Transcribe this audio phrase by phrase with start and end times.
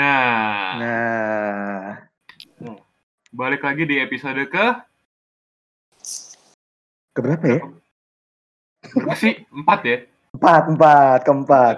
[0.00, 2.00] Nah, Nah,
[3.36, 4.66] balik lagi di episode ke
[7.12, 7.60] keberapa ya?
[8.96, 9.44] berapa sih?
[9.52, 9.98] Empat ya?
[10.32, 11.76] Empat, empat, keempat.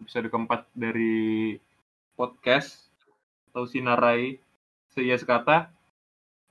[0.00, 1.60] Episode keempat dari
[2.16, 2.88] podcast
[3.52, 4.40] atau Sinarai
[4.88, 5.68] Seia Sekata.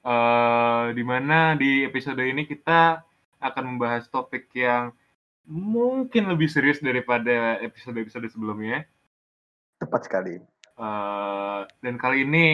[0.06, 3.02] Eh di mana di episode ini kita
[3.42, 4.94] akan membahas topik yang
[5.50, 8.86] mungkin lebih serius daripada episode-episode sebelumnya.
[9.82, 10.57] Tepat sekali.
[10.78, 12.46] Eh, dan kali ini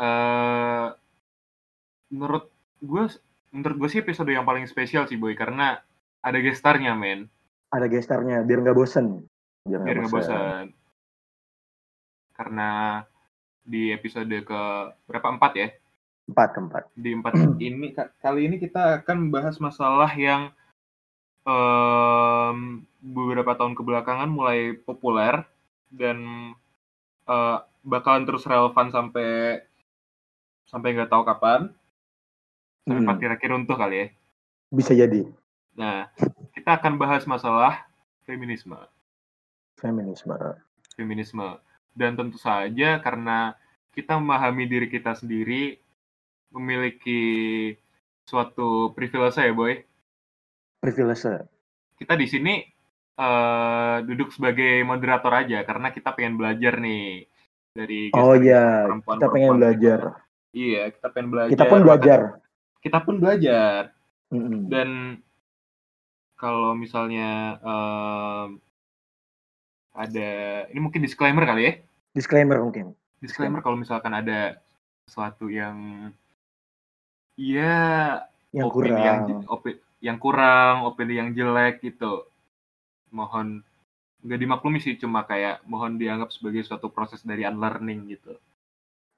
[0.00, 0.86] eh
[2.10, 2.48] menurut
[2.80, 3.04] gue
[3.52, 5.80] menurut gue sih episode yang paling spesial sih boy karena
[6.20, 7.28] ada gestarnya men.
[7.70, 9.24] Ada gestarnya, biar nggak bosen.
[9.64, 10.64] Biar biar nggak nggak bosan
[12.40, 13.04] karena
[13.60, 14.62] di episode ke
[15.04, 15.28] berapa?
[15.36, 15.68] Empat ya?
[16.24, 16.84] Empat, keempat.
[16.96, 17.32] di empat
[17.68, 20.48] ini ka- kali ini kita akan membahas masalah yang
[21.44, 25.44] em, beberapa tahun kebelakangan mulai populer
[25.92, 26.16] dan
[27.30, 29.62] eh, bakalan terus relevan sampai
[30.66, 31.70] sampai nggak tahu kapan
[32.84, 33.34] sampai Hmm.
[33.34, 34.06] akhir runtuh kali ya.
[34.68, 35.26] Bisa jadi
[35.70, 36.10] Nah,
[36.52, 37.86] kita akan bahas masalah
[38.26, 38.76] feminisme,
[39.74, 40.34] feminisme.
[40.92, 41.56] feminisme
[41.94, 43.54] dan tentu saja karena
[43.90, 45.78] kita memahami diri kita sendiri
[46.50, 47.22] memiliki
[48.26, 49.78] suatu privilege ya boy.
[50.80, 51.46] Privilege.
[51.96, 52.54] kita di sini
[53.14, 57.26] eh, duduk sebagai moderator aja karena kita pengen belajar nih
[57.70, 59.98] dari Oh iya, perempuan- kita pengen belajar.
[60.00, 60.18] juga.
[60.50, 61.50] Iya, kita pengen belajar.
[61.50, 62.20] Kita pun Maka- belajar.
[62.80, 63.80] Kita pun belajar.
[64.30, 64.66] Mm-mm.
[64.66, 64.88] Dan
[66.34, 68.48] kalau misalnya em,
[69.92, 70.30] ada
[70.66, 71.72] ini mungkin disclaimer kali ya.
[72.10, 72.94] Disclaimer mungkin.
[73.20, 74.58] Disclaimer kalau misalkan ada
[75.04, 76.08] sesuatu yang
[77.36, 78.18] ya
[78.50, 79.04] Yang opini kurang.
[79.04, 79.20] yang
[80.00, 82.24] yang kurang, opini yang jelek gitu.
[83.10, 83.62] Mohon
[84.20, 88.34] nggak dimaklumi sih, cuma kayak mohon dianggap sebagai suatu proses dari unlearning gitu.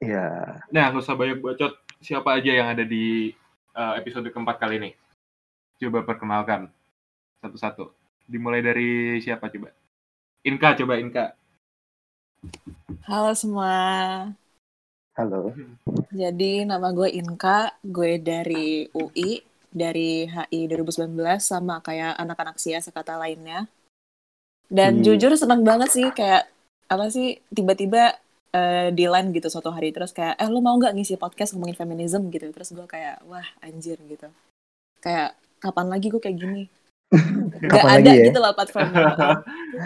[0.03, 0.59] Iya.
[0.75, 1.73] Nah, nggak usah banyak bacot.
[2.03, 3.31] Siapa aja yang ada di
[3.79, 4.91] uh, episode keempat kali ini?
[5.79, 6.67] Coba perkenalkan
[7.39, 7.91] satu-satu.
[8.27, 9.71] Dimulai dari siapa coba?
[10.43, 11.27] Inka, coba Inka.
[13.07, 13.75] Halo semua.
[15.15, 15.55] Halo.
[16.11, 23.15] Jadi nama gue Inka, gue dari UI, dari HI 2019 sama kayak anak-anak SIA sekata
[23.15, 23.71] lainnya.
[24.73, 25.05] Dan Hmm.
[25.05, 26.49] jujur seneng banget sih kayak
[26.89, 28.17] apa sih tiba-tiba
[28.51, 31.73] eh, di line gitu suatu hari terus kayak eh lu mau nggak ngisi podcast ngomongin
[31.75, 34.29] feminism gitu terus gue kayak wah anjir gitu
[34.99, 36.63] kayak kapan lagi gue kayak gini
[37.65, 38.25] Gak Kapan ada lagi ya?
[38.29, 39.09] gitu lah platformnya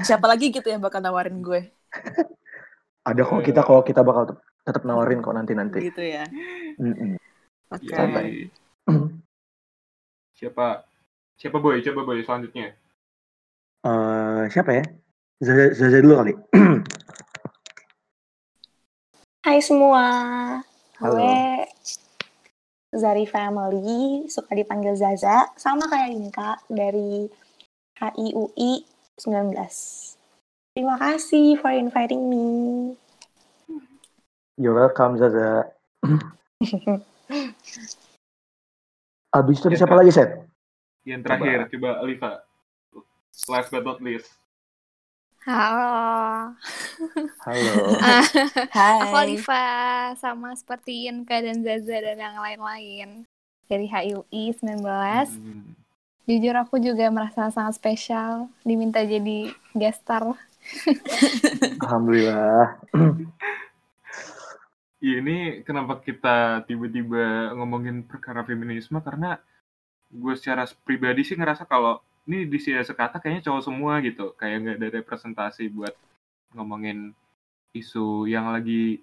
[0.02, 1.66] siapa lagi gitu yang bakal nawarin gue
[3.06, 5.78] Ada kok kita kalau kita bakal tet- tetap nawarin kok nanti-nanti.
[5.84, 6.26] gitu ya
[6.76, 7.14] Mm-mm.
[7.70, 8.50] oke Yoi.
[10.34, 10.84] Siapa?
[11.34, 11.80] Siapa boy?
[11.80, 12.74] Coba boy selanjutnya.
[13.84, 14.84] Eh, siapa ya?
[15.42, 16.32] Zaza, Zaza dulu kali.
[19.46, 20.02] Hai semua,
[20.98, 21.12] Halo.
[21.20, 21.38] gue
[22.96, 27.28] Zari Family, suka dipanggil Zaza, sama kayak Inka dari
[28.00, 28.82] HIUI
[29.20, 29.54] 19.
[30.74, 32.46] Terima kasih for inviting me.
[34.56, 35.68] You're welcome Zaza.
[39.36, 40.48] Abis itu Ya, siapa lagi, Set?
[41.04, 42.45] Yang terakhir, coba Alifa.
[43.44, 44.32] Last but not least.
[45.44, 46.56] Halo,
[47.44, 47.74] Halo.
[48.74, 49.62] Hai aku Alifa
[50.16, 53.28] sama seperti Inka dan Zaza dan yang lain-lain
[53.68, 54.80] dari HIUI 19.
[54.80, 55.76] Hmm.
[56.26, 60.34] Jujur aku juga merasa sangat spesial diminta jadi guest star.
[61.84, 62.82] Alhamdulillah.
[64.98, 69.38] Iya, ini kenapa kita tiba-tiba ngomongin perkara feminisme karena
[70.10, 74.56] gue secara pribadi sih ngerasa kalau ini di Sia sekata kayaknya cowok semua gitu kayak
[74.60, 75.94] nggak ada representasi buat
[76.52, 77.14] ngomongin
[77.72, 78.98] isu yang lagi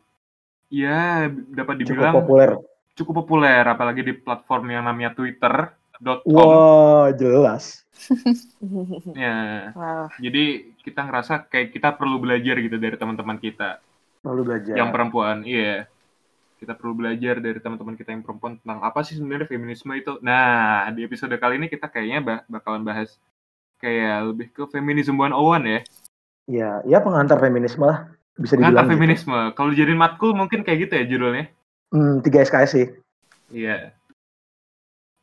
[0.67, 2.49] ya dapat Cukup dibilang populer.
[2.93, 7.85] cukup populer apalagi di platform yang namanya twitter.com Wah, jelas.
[9.15, 10.09] ya Wow.
[10.17, 10.43] jadi
[10.81, 13.79] kita ngerasa kayak kita perlu belajar gitu dari teman-teman kita
[14.23, 14.73] Lalu belajar.
[14.75, 15.87] yang perempuan iya
[16.63, 20.87] kita perlu belajar dari teman-teman kita yang perempuan tentang apa sih sebenarnya feminisme itu nah
[20.89, 23.19] di episode kali ini kita kayaknya ba- bakalan bahas
[23.77, 25.35] kayak lebih ke feminisme 101
[25.67, 25.81] ya
[26.43, 28.11] Ya, ya pengantar feminisme lah.
[28.35, 28.91] Bisa dibilang pengantar gitu.
[28.99, 31.45] feminisme kalau jadiin matkul mungkin kayak gitu ya judulnya
[31.93, 32.87] Hmm, 3 SKS sih.
[33.53, 33.93] iya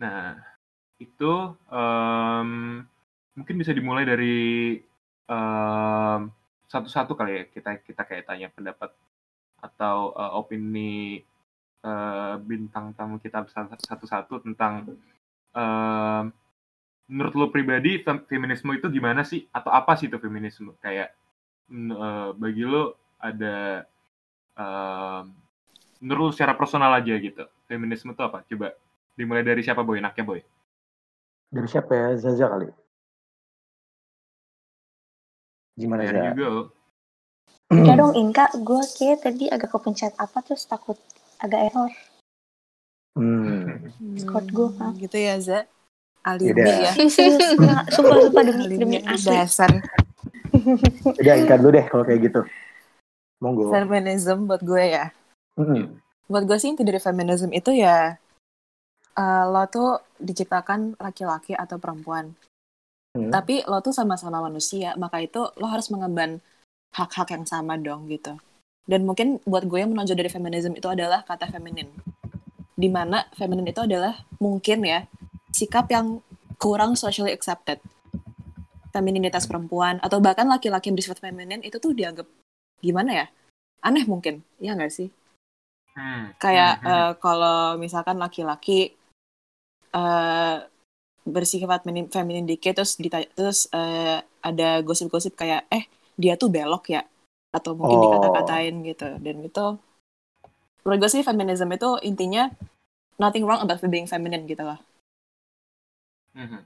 [0.00, 0.38] nah
[0.96, 1.32] itu
[1.68, 2.48] em,
[3.36, 4.80] mungkin bisa dimulai dari
[5.28, 6.20] em,
[6.70, 8.94] satu-satu kali ya kita kita kayak tanya pendapat
[9.60, 11.20] atau eh, opini
[11.80, 13.44] eh, bintang tamu kita
[13.84, 14.94] satu-satu tentang
[15.56, 16.24] em,
[17.10, 21.10] menurut lo pribadi fem- feminisme itu gimana sih atau apa sih itu feminisme kayak
[21.72, 23.84] eh, bagi lo ada
[24.56, 25.24] em,
[26.00, 27.44] menurut lu secara personal aja gitu.
[27.68, 28.40] Feminisme itu apa?
[28.48, 28.72] Coba
[29.12, 30.00] dimulai dari siapa boy?
[30.00, 30.40] Enaknya boy.
[31.52, 32.08] Dari siapa ya?
[32.16, 32.72] Zaza kali.
[35.76, 36.32] Gimana Za?
[36.32, 36.64] juga lo.
[37.70, 40.98] Ya dong Inka, gue kayak tadi agak kepencet apa terus takut
[41.40, 41.90] agak error.
[43.18, 43.90] Hmm.
[44.14, 44.94] Scott gue, maaf.
[44.96, 45.66] gitu ya Za
[46.20, 46.92] alibi ya
[47.90, 49.34] sumpah, sumpah demi, demi asli.
[49.34, 49.72] dasar
[51.16, 52.40] Udah Inka dulu deh kalau kayak gitu.
[53.40, 53.72] Monggo.
[53.72, 55.08] feminism buat gue ya
[55.56, 55.96] Mm-mm.
[56.28, 58.20] buat gue sih inti dari feminism itu ya
[59.12, 62.36] eh, lo tuh diciptakan laki-laki atau perempuan
[63.10, 63.26] Hmm.
[63.26, 66.38] tapi lo tuh sama-sama manusia maka itu lo harus mengemban
[66.94, 68.38] hak-hak yang sama dong gitu
[68.90, 71.86] dan mungkin buat gue yang menonjol dari feminism itu adalah kata feminin.
[72.74, 75.06] Di mana feminin itu adalah mungkin ya
[75.54, 76.18] sikap yang
[76.58, 77.78] kurang socially accepted.
[78.90, 82.26] Femininitas perempuan atau bahkan laki-laki yang bersifat feminin itu tuh dianggap
[82.82, 83.26] gimana ya?
[83.86, 85.14] Aneh mungkin ya nggak sih?
[85.90, 86.30] Hmm.
[86.38, 88.94] kayak Hmm, eh, kalau misalkan laki-laki
[89.90, 90.56] eh
[91.26, 92.98] bersifat feminin, feminin dikit terus
[93.34, 97.02] terus eh, ada gosip-gosip kayak eh dia tuh belok ya
[97.50, 98.04] atau mungkin Oh.
[98.06, 99.66] dikata-katain gitu dan itu
[100.86, 102.48] menurut gue sih feminism itu intinya
[103.18, 104.78] nothing wrong about being feminine gitu loh
[106.30, 106.62] Hmm, hmm.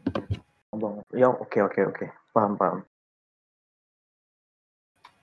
[0.76, 1.00] Abang.
[1.16, 2.06] Ya oke oke oke.
[2.36, 2.78] Paham paham.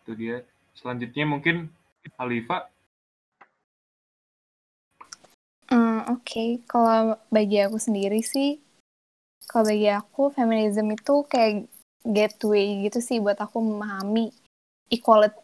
[0.01, 0.41] Itu dia.
[0.73, 1.69] Selanjutnya mungkin
[2.17, 2.71] Halifa.
[5.69, 8.59] Hmm, Oke, kalau bagi aku sendiri sih,
[9.47, 11.69] kalau bagi aku feminism itu kayak
[12.03, 14.33] gateway gitu sih buat aku memahami
[14.89, 15.37] equality.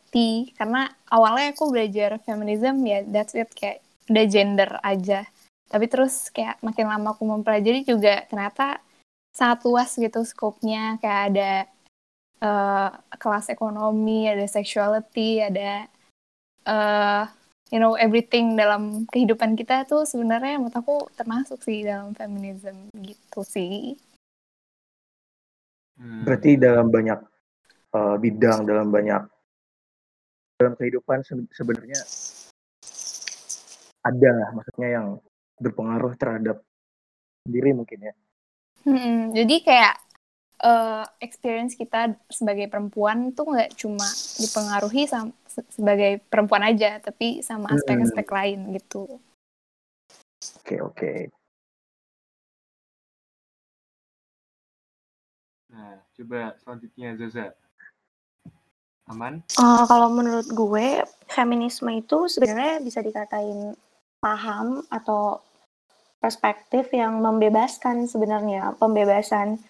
[0.56, 5.28] Karena awalnya aku belajar feminism ya that's it kayak udah gender aja.
[5.68, 8.80] Tapi terus kayak makin lama aku mempelajari juga ternyata
[9.36, 11.52] sangat luas gitu skopnya kayak ada
[12.42, 15.86] eh, kelas ekonomi, ada sexuality, ada
[16.68, 17.24] eh
[17.72, 23.44] you know everything dalam kehidupan kita tuh sebenarnya menurut aku termasuk sih dalam feminism gitu
[23.44, 24.00] sih.
[26.00, 26.24] Hmm.
[26.24, 27.20] Berarti dalam banyak
[27.92, 29.37] eh, bidang, dalam banyak
[30.58, 32.02] dalam kehidupan se- sebenarnya
[34.02, 35.08] ada maksudnya yang
[35.62, 36.66] berpengaruh terhadap
[37.46, 38.14] diri mungkin ya.
[38.90, 39.38] Mm-mm.
[39.38, 39.96] Jadi kayak
[40.58, 44.06] eh, experience kita sebagai perempuan tuh nggak cuma
[44.42, 49.22] dipengaruhi sam- se- sebagai perempuan aja, tapi sama aspek-aspek lain gitu.
[50.62, 51.14] Oke oke.
[55.68, 57.54] Nah, coba selanjutnya Zaza.
[59.08, 59.40] Aman?
[59.40, 61.02] Eh, kalau menurut gue,
[61.32, 63.72] feminisme itu sebenarnya bisa dikatain
[64.20, 65.40] paham atau
[66.20, 69.62] perspektif yang membebaskan sebenarnya pembebasan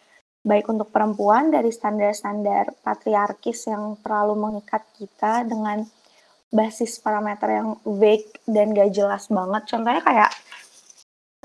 [0.47, 5.83] baik untuk perempuan dari standar-standar patriarkis yang terlalu mengikat kita dengan
[6.47, 9.67] basis parameter yang vague dan gak jelas banget.
[9.67, 10.31] Contohnya kayak,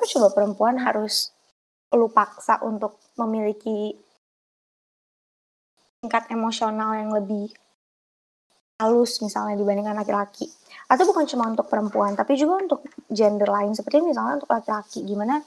[0.07, 1.35] coba perempuan harus
[1.93, 3.99] lu paksa untuk memiliki
[6.01, 7.51] tingkat emosional yang lebih
[8.83, 10.51] halus misalnya dibandingkan laki-laki.
[10.91, 15.07] Atau bukan cuma untuk perempuan, tapi juga untuk gender lain seperti misalnya untuk laki-laki.
[15.07, 15.39] Gimana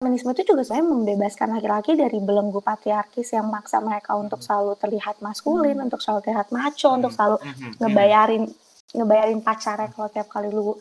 [0.00, 5.22] feminisme itu juga sebenarnya membebaskan laki-laki dari belenggu patriarkis yang maksa mereka untuk selalu terlihat
[5.22, 8.44] maskulin, untuk selalu terlihat maco, untuk selalu Hmm, hmm, ngebayarin
[8.94, 10.76] ngebayarin pacarnya kalau tiap kali lu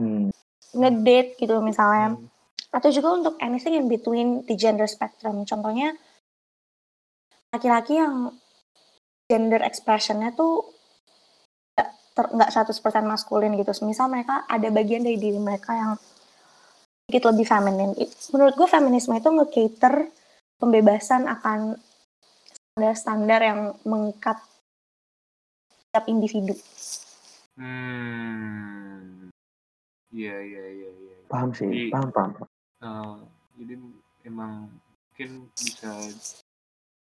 [0.00, 0.32] Hmm.
[0.72, 2.26] ngedate gitu misalnya hmm.
[2.72, 5.44] atau juga untuk anything in between the gender spectrum.
[5.44, 5.92] Contohnya
[7.52, 8.32] laki-laki yang
[9.32, 10.68] gender expressionnya tuh
[11.72, 13.72] nggak ter- nggak 100% maskulin gitu.
[13.88, 15.92] Misal mereka ada bagian dari diri mereka yang
[17.08, 17.96] sedikit lebih feminin.
[18.36, 20.12] Menurut gue feminisme itu nge-cater
[20.60, 21.80] pembebasan akan
[22.76, 24.36] standar-standar yang mengikat
[25.88, 26.56] setiap individu.
[27.56, 29.28] Hmm.
[30.12, 31.16] Iya, iya, iya, iya.
[31.28, 32.30] Paham sih, Jadi, paham paham.
[32.84, 33.16] eh,
[33.60, 33.74] jadi
[34.28, 34.68] emang
[35.08, 35.92] mungkin bisa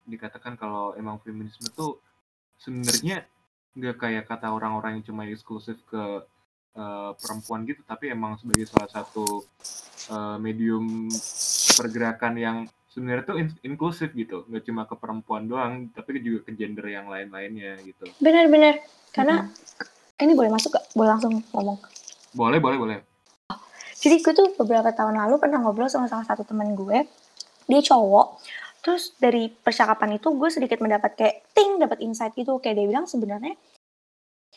[0.07, 2.03] dikatakan kalau emang feminisme tuh
[2.59, 3.27] sebenarnya
[3.73, 6.25] nggak kayak kata orang-orang yang cuma eksklusif ke
[6.77, 9.45] eh, perempuan gitu, tapi emang sebagai salah satu
[10.11, 11.09] eh, medium
[11.79, 12.57] pergerakan yang
[12.93, 17.09] sebenarnya tuh in- inklusif gitu, nggak cuma ke perempuan doang, tapi juga ke gender yang
[17.09, 18.05] lain-lainnya gitu.
[18.21, 18.85] Benar-benar.
[19.13, 19.49] Karena
[20.21, 20.93] ini boleh masuk gak?
[20.93, 21.81] Boleh langsung ngomong.
[22.33, 22.99] Boleh, boleh, boleh.
[24.03, 27.07] Jadi gue tuh beberapa tahun lalu pernah ngobrol sama salah satu teman gue.
[27.71, 28.41] Dia cowok.
[28.83, 32.59] Terus dari percakapan itu gue sedikit mendapat kayak ting dapat insight gitu.
[32.59, 33.55] Kayak dia bilang sebenarnya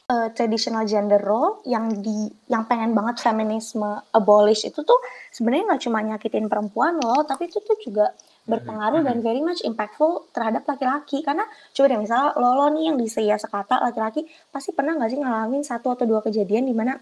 [0.05, 4.99] eh, traditional gender role yang di yang pengen banget feminisme abolish itu tuh
[5.33, 8.13] sebenarnya nggak cuma nyakitin perempuan loh, tapi itu tuh juga
[8.45, 9.07] berpengaruh Mhm.
[9.09, 11.41] dan very much impactful terhadap laki-laki karena
[11.73, 14.21] coba deh misalnya lo lo nih yang di Seia Sekata laki-laki
[14.53, 16.93] pasti pernah nggak sih ngalamin satu atau dua kejadian di mana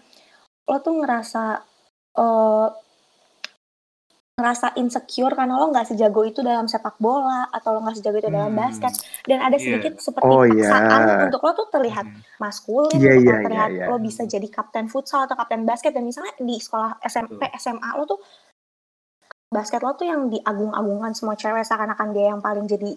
[0.64, 1.42] lo tuh ngerasa
[2.16, 2.66] eh,
[4.34, 8.26] ngerasa insecure karena lo nggak sejago itu dalam sepak bola atau lo nggak sejago itu
[8.26, 8.62] dalam Hmm.
[8.66, 8.90] basket
[9.22, 9.62] dan ada Iya.
[9.62, 10.66] sedikit seperti Oh, iya.
[10.66, 11.00] paksaan
[11.30, 12.20] untuk lo tuh terlihat Mhm.
[12.42, 13.86] maskulin untuk iya, lo terlihat iya.
[13.86, 17.54] lo bisa jadi kapten futsal atau kapten basket dan misalnya di sekolah SMP Betul.
[17.54, 18.18] SMA lo tuh
[19.48, 22.90] basket lo tuh yang diagung-agungkan semua cewek seakan-akan dia yang paling jadi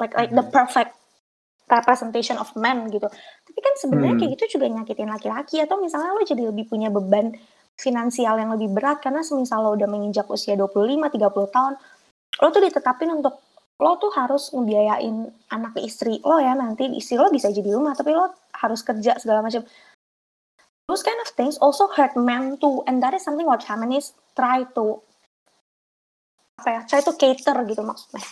[0.00, 0.48] like like the Mhm.
[0.48, 0.96] perfect
[1.68, 3.12] representation of men gitu
[3.44, 4.20] tapi kan sebenarnya Hmm.
[4.24, 7.36] kayak gitu juga nyakitin laki-laki atau misalnya lo jadi lebih punya beban
[7.78, 11.74] finansial yang lebih berat karena semisal lo udah menginjak usia 25-30 tahun
[12.38, 13.40] lo tuh ditetapin untuk
[13.78, 18.10] lo tuh harus ngebiayain anak istri lo ya nanti istri lo bisa jadi rumah tapi
[18.10, 19.62] lo harus kerja segala macam
[20.90, 24.66] those kind of things also hurt men too and that is something what feminists try
[24.74, 24.98] to
[26.58, 28.26] apa ya try to cater gitu maksudnya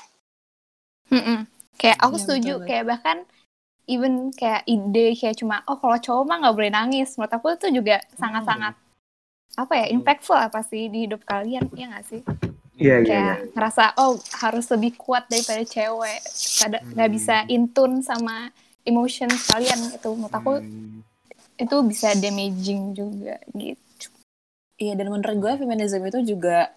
[1.06, 1.46] Mm-mm.
[1.76, 3.16] Kayak aku Iya, setuju, betul, kayak bahkan
[3.86, 7.14] even kayak ide kayak cuma oh kalau cowok mah nggak boleh nangis.
[7.14, 8.74] Menurut aku itu juga sangat-sangat
[9.56, 12.20] apa ya impactful apa sih di hidup kalian ya nggak sih?
[12.76, 16.20] Iya, iya, Kayak ngerasa oh harus lebih kuat daripada cewek,
[16.60, 17.16] kada nggak Hmm.
[17.16, 18.52] bisa intun sama
[18.84, 20.10] emotion kalian itu.
[20.12, 21.00] Menurut aku Hmm.
[21.56, 24.12] itu bisa damaging juga gitu.
[24.76, 26.68] Iya, dan menurut gue feminism itu juga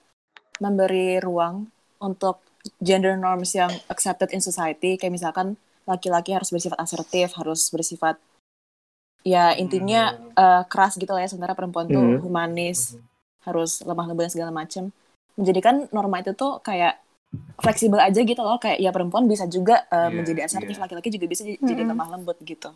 [0.64, 1.68] memberi ruang
[2.00, 2.40] untuk
[2.80, 4.96] gender norms yang accepted in society.
[4.96, 8.16] Kayak misalkan laki-laki harus bersifat asertif, harus bersifat
[9.24, 10.02] ya intinya
[10.34, 11.30] eh, keras gitu lah ya.
[11.30, 12.24] Sementara perempuan tuh Hmm.
[12.24, 12.96] humanis,
[13.44, 14.92] harus lemah lembut segala macam.
[15.40, 17.00] Menjadikan norma itu tuh kayak
[17.62, 18.58] fleksibel aja gitu loh.
[18.58, 20.84] Kayak ya perempuan bisa juga eh, Iya, menjadi asertif, iya.
[20.88, 22.72] laki-laki juga bisa j- jadi lemah lembut gitu.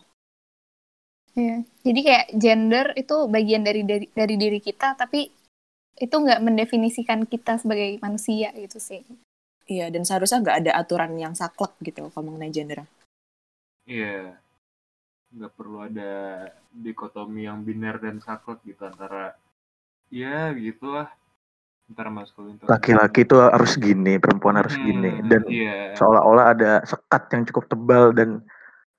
[1.33, 1.65] Iya.
[1.81, 5.25] Jadi kayak gender itu bagian dari dari, dari diri kita, tapi
[5.97, 9.01] itu nggak mendefinisikan kita sebagai manusia gitu sih.
[9.65, 12.83] Iya, dan seharusnya nggak ada aturan yang saklek gitu kalau mengenai gender.
[13.87, 14.42] Iya.
[15.33, 16.11] Nggak perlu ada
[16.69, 19.33] dikotomi yang biner dan saklek gitu antara
[20.13, 21.09] ya gitulah
[21.89, 25.91] antara maskulin Laki-laki tuh harus gini, perempuan harus Hmm, gini, dan iya.
[25.99, 28.39] seolah-olah ada sekat yang cukup tebal dan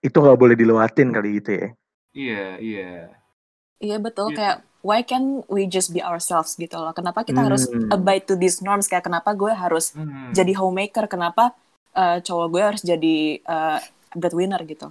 [0.05, 1.69] itu nggak boleh dilewatin kali gitu ya.
[2.15, 2.91] Iya, iya.
[3.81, 4.39] Iya betul, Gitu.
[4.39, 6.93] kayak why can we just be ourselves gitu loh.
[6.93, 7.89] Kenapa kita harus Hmm.
[7.95, 8.87] abide to these norms?
[8.87, 10.31] Kayak kenapa gue harus Hmm.
[10.33, 11.09] jadi homemaker?
[11.09, 11.57] Kenapa
[11.95, 13.79] eh, cowok gue harus jadi eh,
[14.19, 14.91] breadwinner gitu?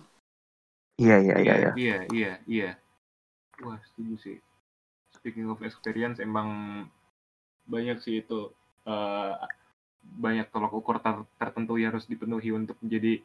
[0.98, 1.54] Iya iya iya.
[1.58, 1.72] iya.
[1.74, 2.70] Iya, iya, iya.
[3.66, 4.38] Wah, setuju sih.
[5.14, 6.50] Speaking of experience, emang
[7.66, 8.52] banyak sih itu
[8.84, 9.34] eh,
[10.04, 13.24] banyak tolak ukur ter- tertentu yang harus dipenuhi untuk menjadi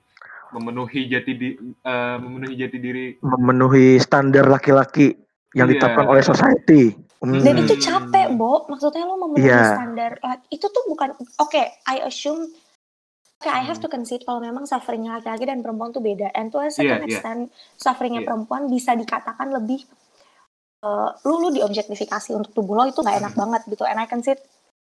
[0.54, 3.06] memenuhi jati di eh, memenuhi jati diri.
[3.20, 5.12] Memenuhi standar laki-laki
[5.56, 5.80] yang Iya.
[5.80, 6.82] ditetapkan oleh society.
[7.18, 7.42] Hmm.
[7.42, 9.74] dan itu capek Bo maksudnya lo memenuhi Iya.
[9.74, 12.46] standar like, itu tuh bukan oke I assume
[13.38, 13.84] oke I have Hmm.
[13.84, 17.06] to concede kalau memang sufferingnya laki-laki dan perempuan tuh beda and to a certain iya.
[17.08, 17.40] extent
[17.76, 18.28] sufferingnya Iya.
[18.28, 19.86] perempuan bisa dikatakan lebih
[20.78, 23.40] eh, lu lu diobjektifikasi untuk tubuh lo itu nggak enak Hmm.
[23.40, 24.38] banget gitu and I concede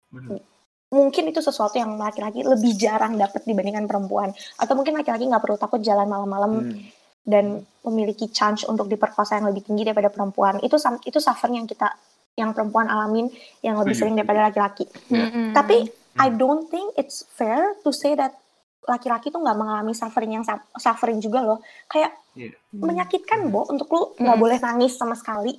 [0.09, 0.43] Bener.
[0.89, 5.55] mungkin itu sesuatu yang laki-laki lebih jarang dapat dibandingkan perempuan atau mungkin laki-laki nggak perlu
[5.57, 6.79] takut jalan malam-malam Hmm.
[7.23, 7.45] dan
[7.83, 10.75] memiliki chance untuk diperkosa yang lebih tinggi daripada perempuan itu
[11.05, 11.91] itu suffering yang kita
[12.35, 14.87] yang perempuan alamin yang lebih sering daripada laki-laki.
[15.09, 15.51] Mm-mm.
[15.53, 16.06] tapi Hmm.
[16.17, 18.35] I don't think it's fair to say that
[18.83, 20.45] laki-laki tuh nggak mengalami suffering yang
[20.77, 22.53] suffering juga loh kayak Iya.
[22.71, 24.45] menyakitkan bo untuk lu nggak Hmm.
[24.45, 25.57] boleh nangis sama sekali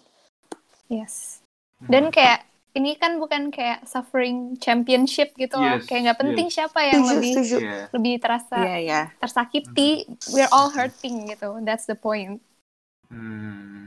[0.87, 1.41] yes.
[1.77, 1.89] Hmm.
[1.89, 5.81] Dan kayak ini kan bukan kayak suffering championship gitu loh.
[5.81, 7.77] Yes, Kayak nggak penting siapa yang setuju lebih setuju Iya.
[7.89, 9.01] lebih terasa Iya iya.
[9.17, 9.89] tersakiti.
[10.29, 11.57] We're all hurting gitu.
[11.65, 12.37] That's the point.
[13.09, 13.86] Hmm.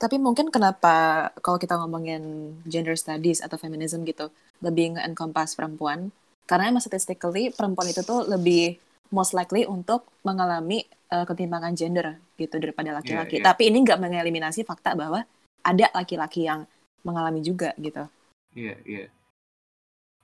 [0.00, 4.32] Tapi mungkin kenapa kalau kita ngomongin gender studies atau feminism gitu
[4.64, 6.08] lebih nge-encompass perempuan
[6.48, 8.80] karena emang statistically perempuan itu tuh lebih
[9.12, 13.38] most likely untuk mengalami eh, ketimpangan gender gitu daripada laki-laki.
[13.38, 13.46] Iya, iya.
[13.52, 15.20] Tapi ini nggak mengeliminasi fakta bahwa
[15.60, 16.64] ada laki-laki yang
[17.04, 18.08] mengalami juga gitu.
[18.56, 19.06] Iya, iya.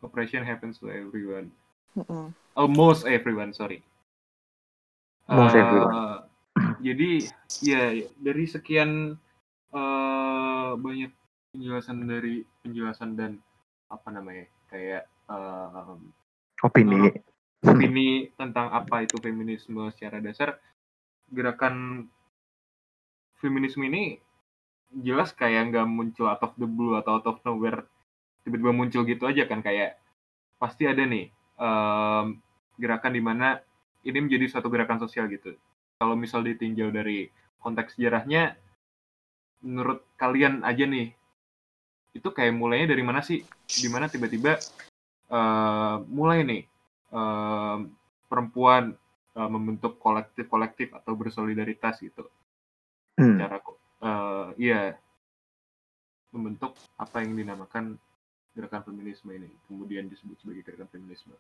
[0.01, 1.53] Oppression happens to everyone.
[1.93, 2.33] Mm-mm.
[2.57, 3.85] Almost everyone, sorry.
[5.29, 5.93] Almost Eh, everyone.
[6.81, 7.11] Jadi,
[7.61, 9.21] ya dari sekian
[9.75, 11.11] eh banyak
[11.57, 13.33] penjelasan dari penjelasan dan
[13.89, 16.13] apa namanya kayak em,
[16.63, 17.13] Opini.
[17.65, 20.61] opini tentang apa itu feminisme secara dasar.
[21.33, 22.07] Gerakan
[23.41, 24.21] feminisme ini
[25.03, 27.85] jelas kayak nggak muncul out of the blue atau out of nowhere.
[28.47, 29.99] Tiba-tiba muncul gitu aja kan kayak
[30.57, 32.41] pasti ada nih em,
[32.79, 33.59] gerakan di mana
[34.07, 35.57] ini menjadi suatu gerakan sosial gitu.
[35.99, 37.27] Kalau misal ditinjau dari
[37.59, 38.55] konteks sejarahnya
[39.67, 41.11] menurut kalian aja nih
[42.15, 44.57] itu kayak mulainya dari mana sih di mana tiba-tiba
[45.29, 46.63] eh, mulai nih
[47.11, 47.91] em,
[48.31, 48.95] perempuan
[49.35, 52.31] eh, membentuk kolektif-kolektif atau bersolidaritas gitu.
[53.19, 53.37] Hmm.
[53.43, 54.95] Cara kok eh, iya
[56.31, 57.99] membentuk apa yang dinamakan
[58.57, 61.35] gerakan feminisme ini kemudian disebut sebagai gerakan feminisme.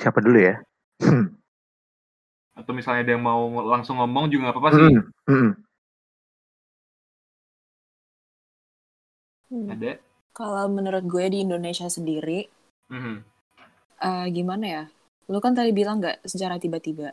[0.00, 0.56] Siapa dulu ya?
[0.98, 1.41] Hmm.
[2.52, 4.82] Atau misalnya ada yang mau langsung ngomong juga nggak apa-apa sih.
[4.82, 5.02] Hmm.
[5.28, 5.50] Hmm.
[9.52, 9.68] Hmm.
[9.68, 9.92] Ada.
[10.32, 12.48] Kalau menurut gue di Indonesia sendiri,
[12.88, 13.16] Mhm.
[14.00, 14.84] eh, gimana ya?
[15.28, 17.12] Lu kan tadi bilang nggak secara tiba-tiba.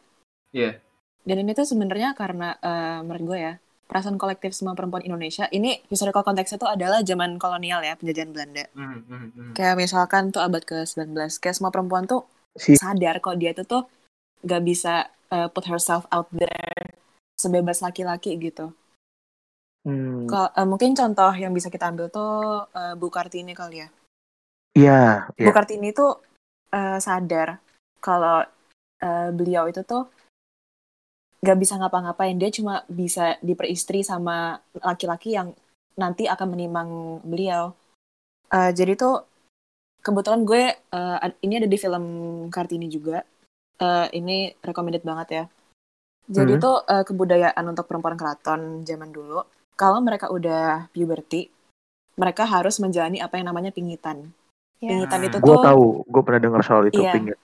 [0.55, 0.79] Iya.
[1.23, 3.53] Dan ini tuh sebenarnya karena eh, menurut gue ya,
[3.91, 8.65] perasaan kolektif semua perempuan Indonesia, ini historical konteksnya tuh adalah zaman kolonial ya, penjajahan Belanda.
[8.71, 9.51] Mhm, mhm.
[9.57, 11.11] Kayak misalkan tuh abad ke-19,
[11.43, 12.23] kayak semua perempuan tuh
[12.57, 13.83] Si sadar kok dia tuh tuh
[14.41, 16.97] nggak bisa eh, put herself out there
[17.39, 18.73] sebebas laki-laki gitu.
[19.87, 20.27] Hmm.
[20.27, 23.87] Kalau eh, mungkin contoh yang bisa kita ambil tuh eh, Bu Kartini kali ya.
[24.75, 25.55] Iya, Bu iya.
[25.55, 26.19] Kartini tuh
[26.75, 27.63] eh, sadar
[28.03, 28.43] kalau
[28.99, 30.11] eh, beliau itu tuh
[31.39, 32.35] nggak bisa ngapa-ngapain.
[32.35, 35.55] Dia cuma bisa diperistri sama laki-laki yang
[35.95, 36.89] nanti akan menimang
[37.23, 37.71] beliau.
[38.51, 39.23] Eh, jadi tuh
[40.03, 40.63] kebetulan gue
[40.95, 42.05] ad- ini ada di film
[42.51, 43.23] Kartini juga.
[43.79, 45.43] Eh, ini recommended banget ya.
[46.29, 46.61] Jadi Hmm.
[46.61, 49.39] tuh eh, kebudayaan untuk perempuan keraton zaman dulu,
[49.73, 51.47] kalau mereka udah puberty,
[52.19, 54.29] mereka harus menjalani apa yang namanya pingitan.
[54.83, 54.91] Ya.
[54.91, 56.99] Pingitan itu Gue tuh tahu, gue pernah dengar soal itu.
[57.01, 57.13] Iya.
[57.15, 57.37] Pingin.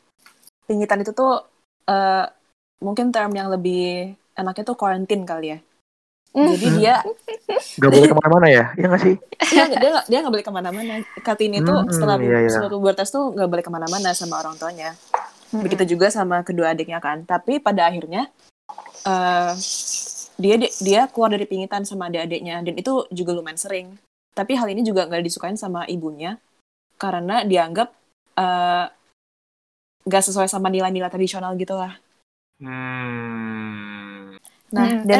[0.66, 1.46] pingitan itu tuh
[1.86, 2.26] eh,
[2.82, 5.60] mungkin term yang lebih enaknya tuh quarantine kali ya.
[6.36, 6.78] Jadi Hmm.
[6.82, 6.96] dia
[7.82, 8.66] Gak boleh ke mana-mana ya?
[8.76, 9.16] Iya gak sih?
[9.46, 10.94] dia nggak- dia nggak dia nggak boleh ke mana-mana.
[11.22, 12.50] Kartini tuh Hmm, setelah iya, iya.
[12.52, 14.98] setelah pubertas tuh nggak boleh ke mana-mana sama orang tuanya.
[15.56, 15.64] Mm-mm.
[15.64, 17.24] Begitu juga sama kedua adiknya kan.
[17.24, 18.28] Tapi pada akhirnya
[19.08, 19.54] eh
[20.36, 23.88] dia dia keluar dari pingitan sama adik-adiknya dan itu juga lumayan sering.
[24.36, 26.36] Tapi hal ini juga nggak disukain sama ibunya
[27.00, 27.96] karena dianggap
[28.36, 28.88] eh
[30.06, 31.96] nggak sesuai sama nilai-nilai tradisional gitu lah.
[32.60, 34.36] Hmm.
[34.76, 35.20] Nah, Hmm, dan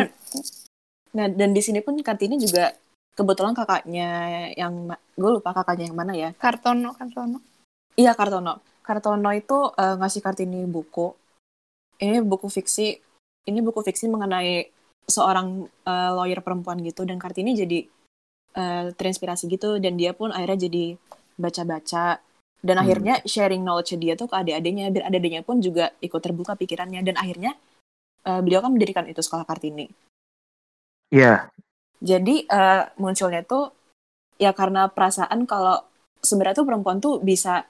[1.16, 2.76] nah dan di sini pun Kartini juga
[3.16, 6.30] kebetulan kakaknya yang gue lupa kakaknya yang mana ya.
[6.36, 7.40] Kartono, Kartono.
[7.96, 8.60] Iya Kartono.
[8.86, 11.10] Kartono itu eh, ngasih Kartini buku.
[11.98, 13.02] Ini buku fiksi.
[13.50, 14.70] Ini buku fiksi mengenai
[15.10, 17.80] seorang eh, lawyer perempuan gitu dan Kartini jadi
[18.56, 20.86] eh, terinspirasi gitu dan dia pun akhirnya jadi
[21.36, 22.22] baca-baca
[22.66, 22.84] dan Hmm.
[22.88, 27.16] akhirnya sharing knowledge dia tuh ke adik-adiknya biar adik-adiknya pun juga ikut terbuka pikirannya dan
[27.22, 27.54] akhirnya
[28.26, 29.86] eh, beliau kan mendirikan itu sekolah Kartini.
[31.14, 31.54] Iya.
[32.02, 33.70] Jadi eh, munculnya tuh
[34.42, 35.86] ya karena perasaan kalau
[36.20, 37.70] sebenarnya tuh perempuan tuh bisa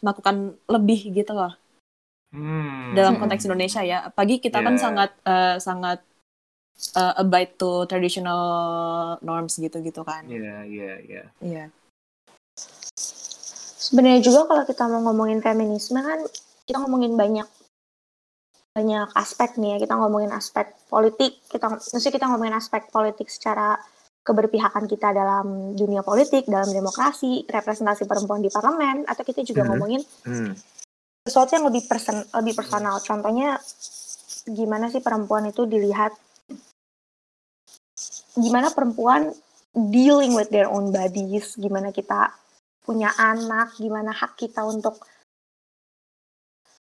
[0.00, 1.54] melakukan lebih gitu loh
[2.34, 2.92] Hmm.
[2.92, 3.22] dalam Hmm.
[3.24, 4.10] konteks Indonesia ya.
[4.12, 4.82] Pagi kita kan Yeah.
[4.82, 5.98] sangat eh, sangat
[6.92, 8.42] eh, abide to traditional
[9.24, 10.28] norms gitu-gitu kan.
[10.28, 11.22] Iya, iya, iya.
[11.40, 11.64] Iya.
[13.80, 16.20] Sebenarnya juga kalau kita mau ngomongin feminisme kan
[16.66, 17.48] kita ngomongin banyak
[18.76, 19.88] banyak aspek nih ya.
[19.88, 23.80] Kita ngomongin aspek politik, kita mesti kita ngomongin aspek politik secara
[24.26, 29.68] keberpihakan kita dalam dunia politik, dalam demokrasi, representasi perempuan di parlemen, atau kita juga Mhm.
[29.70, 30.52] ngomongin Hmm.
[31.22, 32.98] sesuatu yang lebih person, lebih personal.
[32.98, 33.54] Contohnya
[34.50, 36.14] gimana sih perempuan itu dilihat
[38.34, 39.30] gimana perempuan
[39.72, 42.34] dealing with their own bodies, gimana kita
[42.82, 45.02] punya anak, gimana hak kita untuk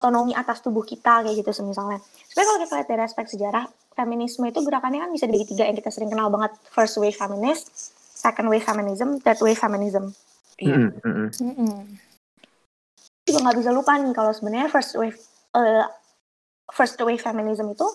[0.03, 2.03] otonomi atas tubuh kita kayak gitu semisalnya.
[2.27, 5.77] Sebenarnya kalau kita lihat dari aspek sejarah, feminisme itu gerakannya kan bisa dibagi tiga yang
[5.77, 6.57] kita sering kenal banget.
[6.73, 10.13] First wave feminist, second wave feminism, third wave feminism.
[10.61, 10.77] Iya.
[10.79, 11.29] Mm-mm, mm-mm.
[11.33, 11.81] Mm-mm.
[13.23, 15.15] juga nggak bisa lupa nih kalau sebenarnya first wave
[15.55, 15.87] eh,
[16.75, 17.87] first wave feminism itu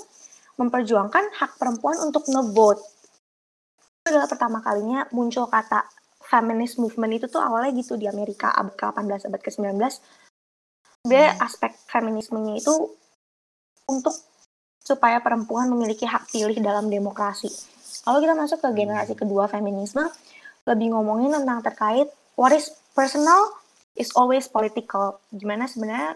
[0.57, 2.81] memperjuangkan hak perempuan untuk ngevote.
[4.01, 5.85] Itu adalah pertama kalinya muncul kata
[6.27, 9.79] feminist movement itu tuh awalnya gitu di Amerika abad ke-18 abad ke-19.
[11.05, 12.73] Sebenarnya aspek feminismenya itu
[13.87, 14.15] untuk
[14.87, 17.51] supaya perempuan memiliki hak pilih dalam demokrasi.
[18.07, 20.07] Kalau kita masuk ke generasi kedua feminisme,
[20.63, 22.07] lebih ngomongin tentang terkait
[22.39, 23.51] what is personal
[23.99, 25.19] is always political.
[25.27, 26.15] Gimana sebenarnya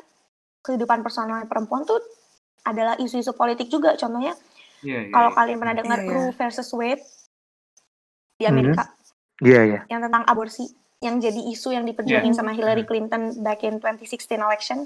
[0.63, 1.99] kehidupan personal perempuan tuh
[2.63, 3.99] adalah isu-isu politik juga.
[3.99, 4.39] Contohnya
[4.81, 5.11] Iya, iya.
[5.11, 5.35] kalau iya.
[5.35, 6.15] kalian pernah dengar Iya, iya.
[6.15, 7.03] Roe versus Wade
[8.39, 8.51] di Mhm.
[8.55, 8.83] Amerika
[9.43, 9.79] Iya, iya.
[9.91, 10.63] yang tentang aborsi
[11.01, 12.39] yang jadi isu yang diperjuangin Iya.
[12.39, 12.85] sama Hillary.
[12.85, 14.85] Clinton back in 2016 election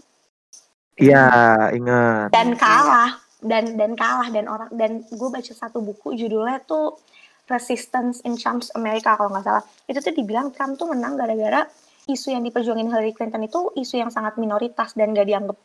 [0.95, 1.27] Iya,
[1.75, 2.31] ingat.
[2.31, 6.97] dan kalah dan dan kalah dan orang dan gue baca satu buku judulnya tuh
[7.45, 11.69] Resistance in Trump's America kalau nggak salah itu tuh dibilang Trump tuh menang gara-gara
[12.05, 15.57] isu yang diperjuangin Hillary Clinton itu isu yang sangat minoritas dan gak dianggap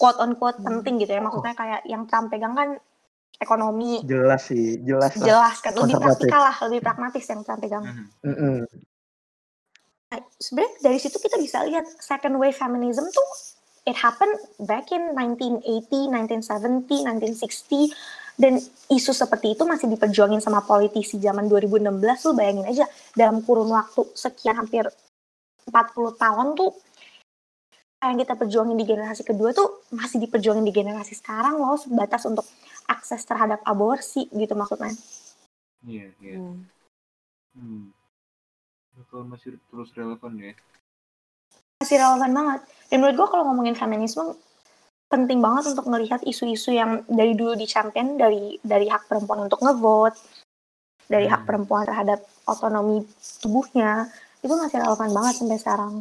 [0.00, 0.80] quote on quote Hmm.
[0.80, 2.80] penting gitu ya maksudnya kayak yang Trump pegang kan
[3.36, 5.24] ekonomi Jelas sih, jelas lah.
[5.24, 8.04] jelas kan lebih praktikal lah lebih pragmatis yang Trump pegang Mhm.
[8.24, 8.58] Mm-mm.
[10.10, 13.28] Nah, sebenarnya dari situ kita bisa lihat second wave feminism tuh
[13.90, 15.66] it happened back in 1980,
[16.14, 17.90] 1970, 1960
[18.40, 18.56] dan
[18.88, 24.06] isu seperti itu masih diperjuangin sama politisi zaman 2016 lu bayangin aja dalam kurun waktu
[24.16, 24.88] sekian hampir
[25.68, 26.72] 40 tahun tuh
[28.00, 32.48] yang kita perjuangin di generasi kedua tuh masih diperjuangin di generasi sekarang loh sebatas untuk
[32.88, 34.96] akses terhadap aborsi gitu maksudnya.
[35.84, 36.34] Iya, iya.
[36.40, 36.64] Hmm.
[37.52, 37.84] Hmm.
[38.96, 40.56] Bakal masih terus relevan ya.
[41.80, 42.60] Masih relevan banget.
[42.92, 44.36] Dan menurut gue kalau ngomongin feminisme
[45.08, 49.64] penting banget untuk melihat isu-isu yang dari dulu di champion dari dari hak perempuan untuk
[49.64, 50.14] ngevote,
[51.08, 51.48] dari hak Hmm.
[51.48, 53.02] perempuan terhadap otonomi
[53.42, 54.06] tubuhnya
[54.44, 55.92] itu masih relevan banget sampai sekarang.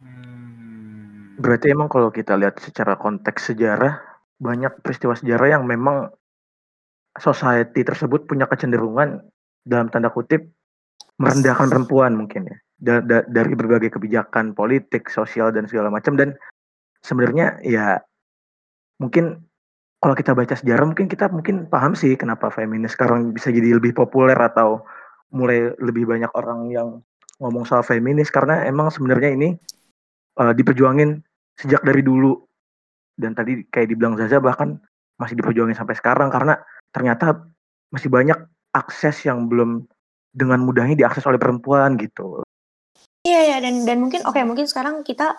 [0.00, 1.36] Hmm.
[1.36, 4.00] Berarti emang kalau kita lihat secara konteks sejarah,
[4.40, 6.08] banyak peristiwa sejarah yang memang
[7.20, 9.28] society tersebut punya kecenderungan
[9.60, 10.48] dalam tanda kutip
[11.20, 12.58] merendahkan perempuan mungkin ya.
[12.80, 16.16] Da- da- dari berbagai kebijakan politik, sosial dan segala macam.
[16.16, 16.32] Dan
[17.04, 18.00] sebenarnya ya
[18.96, 19.44] mungkin
[20.00, 23.92] kalau kita baca sejarah mungkin kita mungkin paham sih kenapa feminis sekarang bisa jadi lebih
[23.92, 24.80] populer atau
[25.28, 26.88] mulai lebih banyak orang yang
[27.36, 28.32] ngomong soal feminis.
[28.32, 29.48] Karena emang sebenarnya ini
[30.40, 31.20] eh, diperjuangin
[31.60, 32.32] sejak dari dulu.
[33.20, 34.80] Dan tadi kayak dibilang Zaza bahkan
[35.20, 36.32] masih diperjuangin sampai sekarang.
[36.32, 36.56] Karena
[36.96, 37.44] ternyata
[37.92, 38.40] masih banyak
[38.72, 39.84] akses yang belum
[40.32, 42.40] dengan mudahnya diakses oleh perempuan gitu.
[43.30, 45.38] Iya ya dan dan mungkin oke mungkin sekarang kita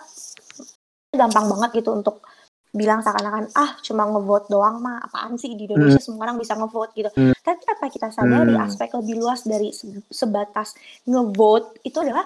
[1.12, 2.24] gampang banget gitu untuk
[2.72, 6.92] bilang seakan-akan ah cuma ngevote doang mah apaan sih di Indonesia semua orang bisa ngevote
[6.96, 7.10] gitu.
[7.12, 7.36] Hmm.
[7.36, 8.64] Tapi apa kita sadari Hmm.
[8.64, 10.72] aspek lebih luas dari se- sebatas
[11.04, 12.24] ngevote itu adalah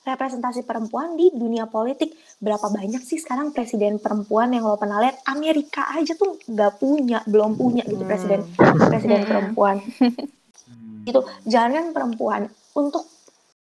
[0.00, 2.16] representasi perempuan di dunia politik.
[2.38, 5.20] Berapa banyak sih sekarang presiden perempuan yang lo pernah lihat?
[5.28, 8.08] Amerika aja tuh nggak punya, belum punya gitu Hmm.
[8.08, 8.40] presiden
[8.88, 9.28] presiden Hmm.
[9.28, 9.76] perempuan.
[11.06, 11.20] Gitu.
[11.46, 13.06] Jangan perempuan untuk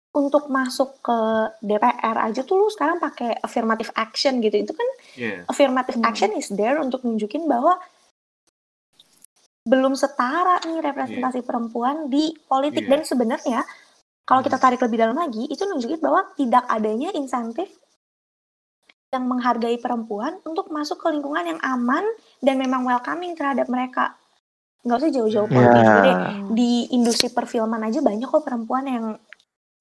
[0.08, 1.18] untuk masuk ke
[1.60, 4.64] DPR aja tuh lu sekarang pakai affirmative action gitu.
[4.64, 5.44] Itu kan Iya.
[5.46, 6.08] affirmative Hmm.
[6.08, 7.76] action is there untuk nunjukin bahwa
[9.68, 12.90] belum setara nih representasi perempuan di politik Iya.
[12.96, 13.60] dan sebenarnya
[14.24, 14.64] kalau kita Hmm.
[14.64, 17.68] tarik lebih dalam lagi itu nunjukin bahwa tidak adanya insentif
[19.08, 22.04] yang menghargai perempuan untuk masuk ke lingkungan yang aman
[22.40, 24.16] dan memang welcoming terhadap mereka
[24.84, 25.56] nggak usah jauh-jauh Hmm.
[25.58, 26.16] politik deh
[26.48, 29.04] di industri perfilman aja banyak kok perempuan yang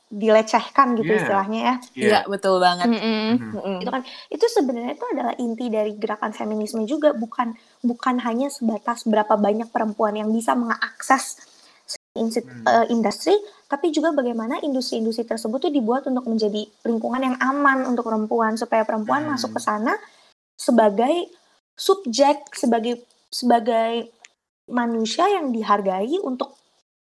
[0.09, 1.19] dilecehkan gitu Iya.
[1.19, 2.87] istilahnya ya Iya, betul banget.
[2.87, 3.27] Mm-mm.
[3.33, 3.51] Hmm.
[3.53, 3.77] Mm-mm.
[3.79, 9.03] itu kan itu sebenarnya itu adalah inti dari gerakan feminisme juga bukan bukan hanya sebatas
[9.03, 11.35] berapa banyak perempuan yang bisa mengakses
[12.13, 12.63] insi- Hmm.
[12.65, 18.07] eh, industri tapi juga bagaimana industri-industri tersebut tuh dibuat untuk menjadi lingkungan yang aman untuk
[18.07, 19.35] perempuan supaya perempuan Hmm.
[19.35, 19.91] masuk ke sana
[20.55, 21.27] sebagai
[21.75, 24.07] subjek sebagai sebagai
[24.65, 26.55] manusia yang dihargai untuk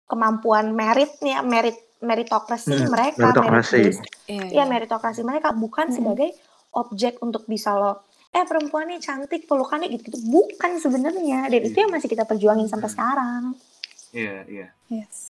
[0.06, 3.82] kemampuan meritnya merit meritokrasi Hmm, mereka meritokrasi.
[4.28, 5.98] Iya, ya meritokrasi mereka bukan Mm-mm.
[5.98, 6.30] sebagai
[6.74, 11.92] objek untuk bisa lo eh perempuannya cantik pelukannya gitu gitu bukan sebenarnya dan itu yang
[11.92, 13.44] masih kita perjuangin sampai sekarang
[14.12, 14.68] Iya, iya.
[14.92, 15.32] Yes.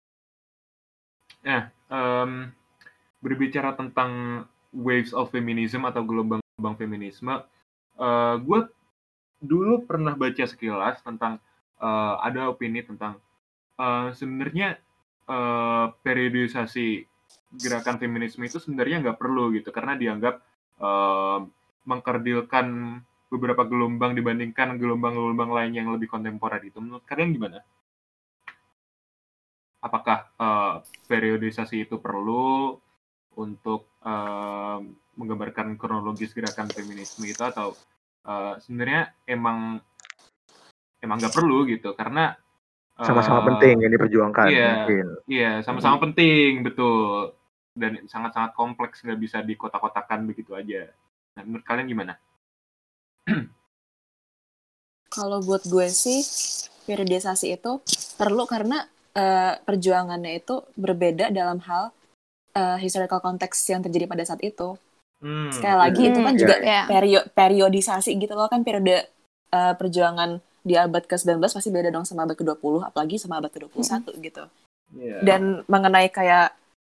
[1.41, 2.53] Nah, em,
[3.25, 4.45] berbicara tentang
[4.77, 7.41] waves of feminism atau gelombang-gelombang feminisme,
[7.97, 8.61] eh gue
[9.41, 11.41] dulu pernah baca sekilas tentang
[11.81, 13.17] eh, ada opini tentang
[13.81, 14.77] eh, sebenarnya
[15.27, 16.89] eh, periodisasi
[17.57, 20.35] gerakan feminisme itu sebenarnya nggak perlu gitu karena dianggap
[20.81, 21.39] eh,
[21.87, 22.67] mengkerdilkan
[23.27, 26.79] beberapa gelombang dibandingkan gelombang-gelombang lain yang lebih kontemporer itu.
[26.79, 27.59] Menurut kalian gimana?
[29.87, 30.75] apakah eh,
[31.07, 32.75] periodisasi itu perlu
[33.39, 34.79] untuk eh,
[35.17, 37.79] menggambarkan kronologis gerakan feminisme itu atau
[38.27, 39.79] eh, sebenarnya emang
[40.99, 42.35] emang nggak perlu gitu karena
[42.97, 44.73] Sama-sama penting yang diperjuangkan iya.
[44.81, 45.07] mungkin.
[45.29, 47.37] iya sama-sama penting betul
[47.77, 50.89] dan sangat-sangat kompleks nggak bisa dikotak-kotakan begitu aja
[51.37, 52.15] nah, menurut kalian gimana
[55.17, 56.21] Kalau buat gue sih
[56.85, 57.81] periodisasi itu
[58.21, 58.85] perlu karena
[59.17, 61.93] eh, perjuangannya itu berbeda dalam hal
[62.57, 64.77] eh, historical context yang terjadi pada saat itu.
[65.23, 66.83] Hmm, Sekali lagi itu kan Hmm, juga iya.
[66.91, 69.09] perio- periodisasi gitu loh kan periode
[69.57, 74.03] eh, perjuangan di abad ke-19 pasti beda dong sama abad ke-20 apalagi sama abad ke-21
[74.19, 74.45] gitu.
[74.99, 75.23] iya.
[75.23, 76.51] Dan mengenai kayak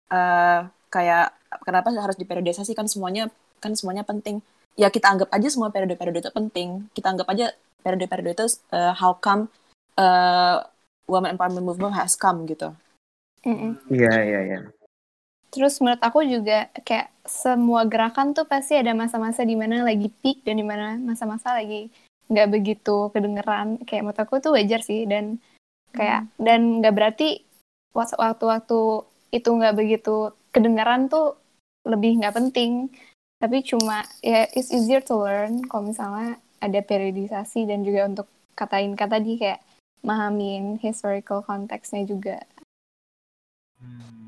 [0.09, 3.29] eh, kayak kenapa harus diperiodisasi kan semuanya
[3.61, 4.41] kan semuanya penting.
[4.73, 6.89] Ya kita anggap aja semua periode-periode itu penting.
[6.97, 7.53] Kita anggap aja
[7.85, 9.53] periode-periode itu eh, how come
[10.01, 10.57] eh,
[11.05, 12.73] women empowerment movement has come gitu.
[13.45, 14.59] Iya iya iya.
[15.49, 20.41] Terus menurut aku juga kayak semua gerakan tuh pasti ada masa-masa di mana lagi peak
[20.45, 21.89] dan di mana masa-masa lagi
[22.29, 23.81] nggak begitu kedengeran.
[23.83, 25.41] Kayak menurut aku tuh wajar sih dan
[25.93, 27.41] kayak dan nggak berarti
[27.93, 28.79] waktu- waktu-waktu
[29.33, 31.37] itu nggak begitu kedengaran tuh
[31.85, 32.89] lebih nggak penting
[33.39, 38.93] tapi cuma ya it's easier to learn kalau misalnya ada periodisasi dan juga untuk katain
[38.93, 39.63] kata di kayak
[40.03, 42.43] mahamin historical konteksnya juga
[43.79, 44.27] Hmm.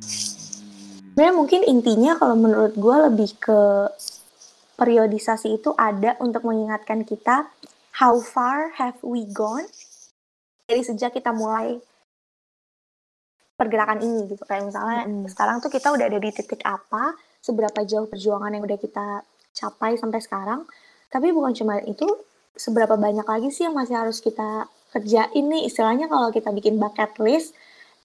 [1.12, 3.92] Sebenarnya mungkin intinya kalau menurut gue lebih ke
[4.80, 7.52] periodisasi itu ada untuk mengingatkan kita
[8.00, 9.68] how far have we gone?
[10.68, 11.80] Dari sejak kita mulai
[13.60, 14.44] pergerakan ini gitu.
[14.50, 15.28] Kayak misalnya Mm-mm.
[15.32, 19.08] sekarang tuh kita udah ada di titik apa seberapa jauh perjuangan yang udah kita
[19.54, 20.66] capai sampai sekarang.
[21.14, 22.08] Tapi bukan cuma itu
[22.56, 25.68] seberapa banyak lagi sih yang masih harus kita kerjain nih?
[25.70, 27.54] Istilahnya kalau kita bikin bucket list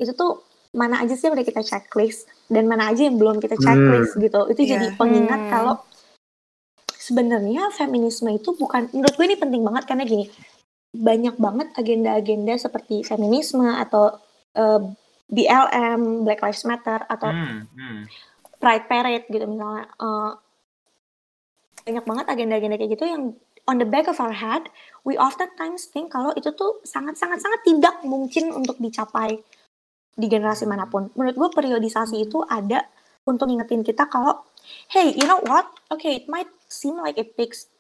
[0.03, 0.43] itu tuh
[0.77, 2.29] mana aja sih yang udah kita checklist?
[2.53, 4.41] Dan mana aja yang belum kita checklist gitu.
[4.53, 4.77] Itu Iya.
[4.77, 5.51] jadi pengingat Hmm.
[5.51, 5.75] kalau
[7.07, 10.27] sebenarnya feminisme itu bukan menurut gue ini penting banget karena gini
[10.91, 14.19] banyak banget agenda-agenda seperti feminisme atau
[14.59, 14.81] eh,
[15.31, 18.03] BLM Black Lives Matter atau Hmm, hmm.
[18.59, 20.33] Pride Parade gitu misalnya eh,
[21.87, 23.23] banyak banget agenda-agenda kayak gitu yang
[23.71, 24.67] on the back of our head
[25.07, 29.39] we oftentimes think kalau itu tuh sangat-sangat sangat tidak mungkin untuk dicapai
[30.17, 31.13] di generasi mana pun.
[31.13, 32.89] Menurut gue periodisasi itu ada
[33.29, 34.41] untuk ngingetin kita kalau
[34.91, 35.67] hey you know what?
[35.91, 37.71] Okay it might seem like it takes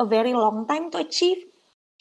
[0.00, 1.50] a very long time to achieve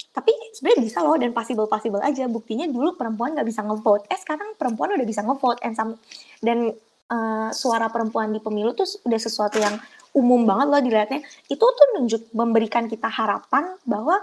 [0.09, 2.25] tapi sebenarnya bisa loh dan possible possible aja.
[2.25, 4.07] Buktinya dulu perempuan nggak bisa ngevote.
[4.09, 5.95] Eh sekarang perempuan udah bisa ngevote and some
[6.41, 6.73] dan
[7.09, 9.77] eh, suara perempuan di pemilu tuh udah sesuatu yang
[10.17, 11.21] umum banget loh dilihatnya.
[11.47, 14.17] Itu tuh nunjuk memberikan kita harapan bahwa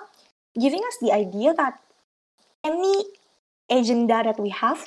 [0.58, 1.78] giving us the idea that
[2.66, 3.06] any
[3.70, 4.82] agenda that we have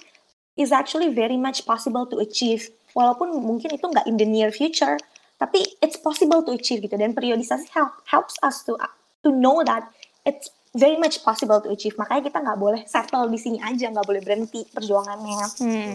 [0.59, 2.67] is actually very much possible to achieve.
[2.91, 4.99] Walaupun mungkin itu nggak in the near future
[5.39, 8.75] tapi it's possible to achieve gitu dan periodisasi help, helps us to
[9.23, 9.88] to know that
[10.28, 14.06] it's very much possible to achieve makanya kita nggak boleh settle di sini aja nggak
[14.06, 15.93] boleh berhenti perjuangannya hmm.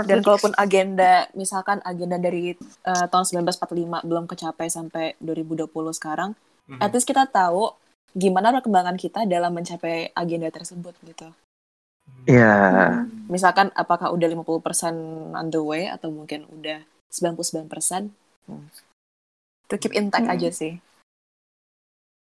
[0.00, 0.06] Oke.
[0.06, 6.32] Dan kalaupun agenda, misalkan agenda dari eh, tahun 1945 belum kecapai sampai 2020 sekarang,
[6.70, 6.78] Hmm.
[6.78, 7.74] at least kita tahu
[8.14, 11.26] gimana perkembangan kita dalam mencapai agenda tersebut gitu.
[12.26, 18.10] Ya, Misalkan apakah udah 50% on the way atau mungkin udah 99%.
[18.46, 18.66] Hmm.
[19.66, 20.34] To keep intact Hmm.
[20.34, 20.78] aja sih.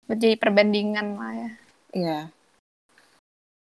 [0.03, 1.49] jadi perbandingan lah ya
[1.93, 2.19] Iya.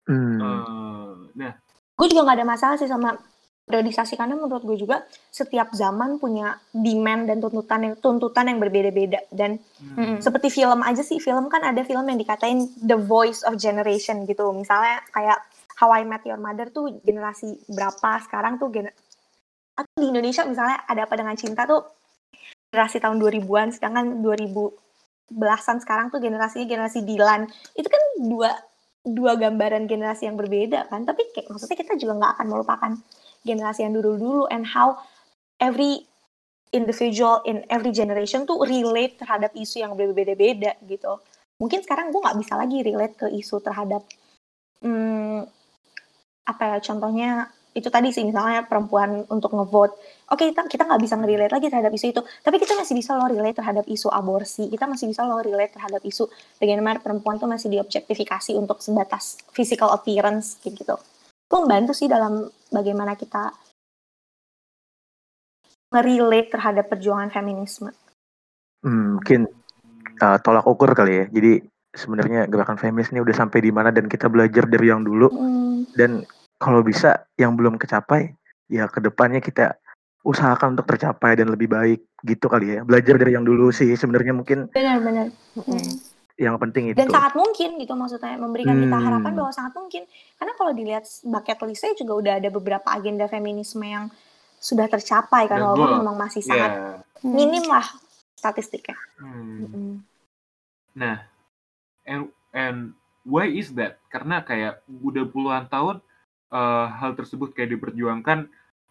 [0.07, 1.53] hmm, Eh, nah,
[1.99, 3.19] gue juga nggak ada masalah sih sama
[3.67, 9.23] periodisasi karena menurut gue juga setiap zaman punya demand dan tuntutan yang tuntutan yang berbeda-beda
[9.31, 10.19] dan hmm.
[10.19, 14.51] seperti film aja sih film kan ada film yang dikatain the voice of generation gitu
[14.51, 15.39] misalnya kayak
[15.79, 18.95] How I Met Your Mother tuh generasi berapa sekarang tuh gener
[19.81, 21.83] atau di Indonesia misalnya ada apa dengan cinta tuh
[22.71, 27.47] generasi tahun 2000-an sedangkan 2000 belasan sekarang tuh generasinya generasi Dilan
[27.79, 28.51] itu kan dua
[29.01, 32.93] dua gambaran generasi yang berbeda kan tapi kayak maksudnya kita juga nggak akan melupakan
[33.47, 34.99] generasi yang dulu-dulu and how
[35.63, 36.05] every
[36.71, 41.19] individual in every generation tuh relate terhadap isu yang berbeda-beda gitu.
[41.59, 44.07] Mungkin sekarang gue nggak bisa lagi relate ke isu terhadap
[44.81, 45.45] hmm,
[46.47, 47.31] apa ya contohnya
[47.71, 49.95] itu tadi sih misalnya perempuan untuk ngevote.
[50.35, 53.31] Oke kita kita nggak bisa nge-relate lagi terhadap isu itu, tapi kita masih bisa loh
[53.31, 54.67] relate terhadap isu aborsi.
[54.67, 56.27] Kita masih bisa loh relate terhadap isu
[56.59, 60.97] bagaimana perempuan tuh masih diobjektifikasi untuk sebatas physical appearance kayak gitu.
[61.47, 63.55] Itu membantu sih dalam bagaimana kita
[65.91, 67.91] nge-relate terhadap perjuangan feminisme.
[68.87, 69.51] hmm, mungkin
[70.23, 71.25] uh, tolak ukur kali ya.
[71.31, 75.27] Jadi sebenarnya gerakan feminis ini udah sampai di mana dan kita belajar dari yang dulu
[75.27, 76.23] Hmm, dan
[76.61, 78.37] kalau bisa yang belum kecapai
[78.69, 79.81] ya ke depannya kita
[80.21, 82.85] usahakan untuk tercapai dan lebih baik gitu kali ya.
[82.85, 85.33] Belajar dari yang dulu sih sebenarnya mungkin benar-benar.
[86.37, 86.97] yang penting itu.
[86.97, 89.07] Dan sangat mungkin gitu maksudnya memberikan kita Hmm.
[89.07, 90.09] harapan bahwa sangat mungkin.
[90.37, 94.09] Karena kalau dilihat bucket listnya juga udah ada beberapa agenda feminisme yang
[94.57, 96.81] sudah tercapai kan walaupun gua- memang masih sangat Ya.
[97.21, 97.33] Hmm.
[97.35, 97.85] minim lah
[98.33, 98.97] statistiknya.
[99.17, 99.57] Hmm.
[99.63, 99.93] Mm-mm.
[100.93, 101.29] Nah,
[102.03, 102.93] and and
[103.23, 104.01] why is that?
[104.09, 106.01] Karena kayak udah puluhan tahun
[106.53, 108.39] eh, hal tersebut kayak diperjuangkan,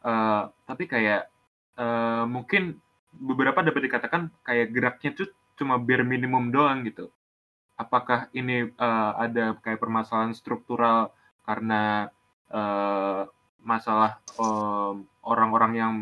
[0.05, 1.29] eh, tapi kayak
[1.79, 2.79] eh, mungkin
[3.13, 7.11] beberapa dapat dikatakan kayak geraknya tuh cuma bare minimum doang gitu.
[7.79, 11.11] Apakah ini eh, ada kayak permasalahan struktural
[11.47, 12.11] karena
[12.51, 13.23] eh,
[13.63, 15.93] masalah em, orang-orang yang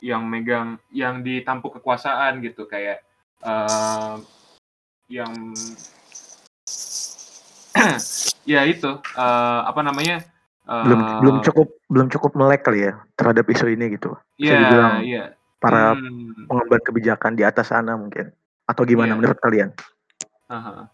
[0.00, 3.04] yang megang yang ditampuk kekuasaan gitu kayak
[3.44, 4.16] eh,
[5.08, 5.32] yang
[8.44, 10.24] ya itu eh, apa namanya
[10.68, 14.16] eh, belum belum cukup belum cukup melek kali ya terhadap isu ini gitu.
[14.36, 15.24] bisa ya dibilang ya
[15.60, 18.32] Para Hmm, pengemban kebijakan di atas sana mungkin
[18.64, 19.18] atau gimana Iya.
[19.20, 19.70] menurut kalian?
[20.48, 20.88] aha.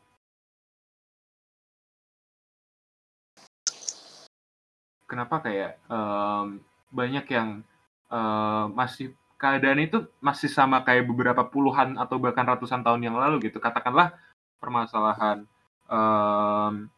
[5.06, 6.58] kenapa kayak em,
[6.90, 7.62] banyak yang
[8.10, 13.46] eh, masih keadaan itu masih sama kayak beberapa puluhan atau bahkan ratusan tahun yang lalu
[13.48, 13.62] gitu.
[13.62, 14.18] Katakanlah
[14.58, 15.46] permasalahan
[15.86, 16.90] em,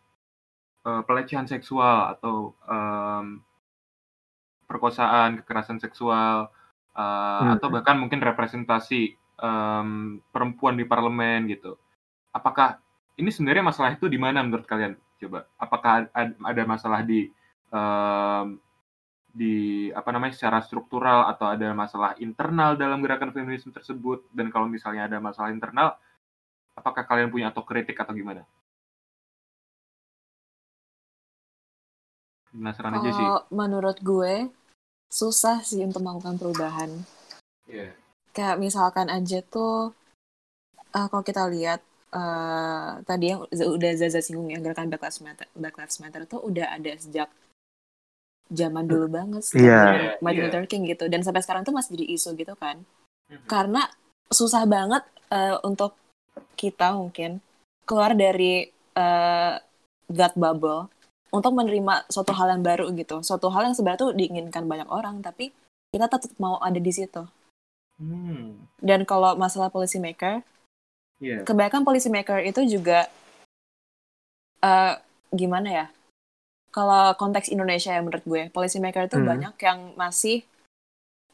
[0.88, 3.26] eh, pelecehan seksual atau em,
[4.68, 6.52] perkosaan, kekerasan seksual,
[6.96, 7.56] eh, Hmm.
[7.56, 9.02] atau bahkan mungkin representasi
[9.38, 9.90] em,
[10.34, 11.78] perempuan di parlemen gitu.
[12.34, 12.80] Apakah
[13.20, 14.94] ini sebenarnya masalah itu di mana menurut kalian?
[15.20, 17.30] Coba, apakah ad- ada masalah di
[17.72, 18.46] em,
[19.28, 24.26] di apa namanya secara struktural atau ada masalah internal dalam gerakan feminisme tersebut?
[24.34, 25.96] Dan kalau misalnya ada masalah internal,
[26.78, 28.44] apakah kalian punya otokritik atau gimana?
[32.52, 33.24] Penasaran aja sih.
[33.24, 34.48] Kalau menurut gue
[35.08, 36.90] susah sih untuk melakukan perubahan.
[37.68, 37.92] Iya.
[38.32, 39.92] Kayak misalkan aja tuh
[40.92, 41.80] eh, kalau kita lihat
[42.12, 46.40] eh, tadi yang udah Zaza singgung yang gerakan Black Lives Matter, Black Lives Matter tuh
[46.40, 47.28] udah ada sejak
[48.48, 49.80] zaman dulu banget sejak Iya.
[49.84, 50.46] zaman Martin Iya.
[50.48, 52.80] Luther King gitu dan sampai sekarang tuh masih jadi isu gitu kan.
[53.28, 53.44] Mhm.
[53.44, 53.84] Karena
[54.32, 55.92] susah banget eh, untuk
[56.56, 57.44] kita mungkin
[57.84, 59.54] keluar dari eh,
[60.08, 60.88] that bubble
[61.28, 63.20] untuk menerima suatu hal yang baru gitu.
[63.20, 65.52] Suatu hal yang sebenarnya tuh diinginkan banyak orang, tapi
[65.92, 67.24] kita tetap mau ada di situ.
[67.98, 68.68] Hmm.
[68.78, 70.40] Dan kalau masalah policy maker,
[71.18, 71.42] Iya.
[71.42, 73.10] kebanyakan policy maker itu juga
[74.62, 74.94] eh
[75.34, 75.86] gimana ya?
[76.70, 79.26] Kalau konteks Indonesia ya menurut gue, policy maker itu Hmm.
[79.26, 80.46] banyak yang masih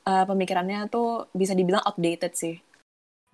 [0.05, 2.61] eh, pemikirannya tuh bisa dibilang outdated sih.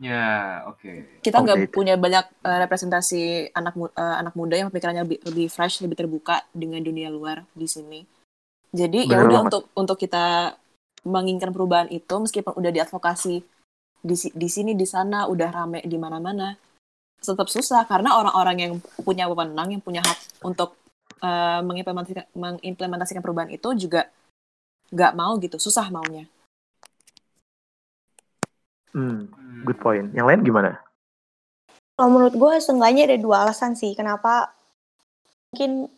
[0.01, 1.21] Ya, oke.
[1.21, 1.77] Kita nggak Outdated.
[1.77, 6.01] punya banyak eh, representasi anak mu- eh, anak muda yang pemikirannya lebih, lebih fresh, lebih
[6.01, 8.01] terbuka dengan dunia luar di sini.
[8.73, 10.57] Jadi ya udah untuk untuk kita
[11.05, 13.45] menginginkan perubahan itu meskipun udah diadvokasi
[14.01, 16.57] di si- di sini di sana udah rame di mana-mana
[17.21, 18.73] tetap susah karena orang-orang yang
[19.05, 20.73] punya wewenang yang punya hak untuk
[21.21, 24.09] eh, mengimplementasikan mengimplementasikan perubahan itu juga
[24.89, 26.25] nggak mau gitu susah maunya
[28.91, 29.63] Hmm, Hmm.
[29.63, 30.11] good point.
[30.13, 30.71] Yang lain gimana?
[31.95, 34.57] Kalau menurut gue seenggaknya ada dua alasan sih kenapa
[35.53, 35.93] mungkin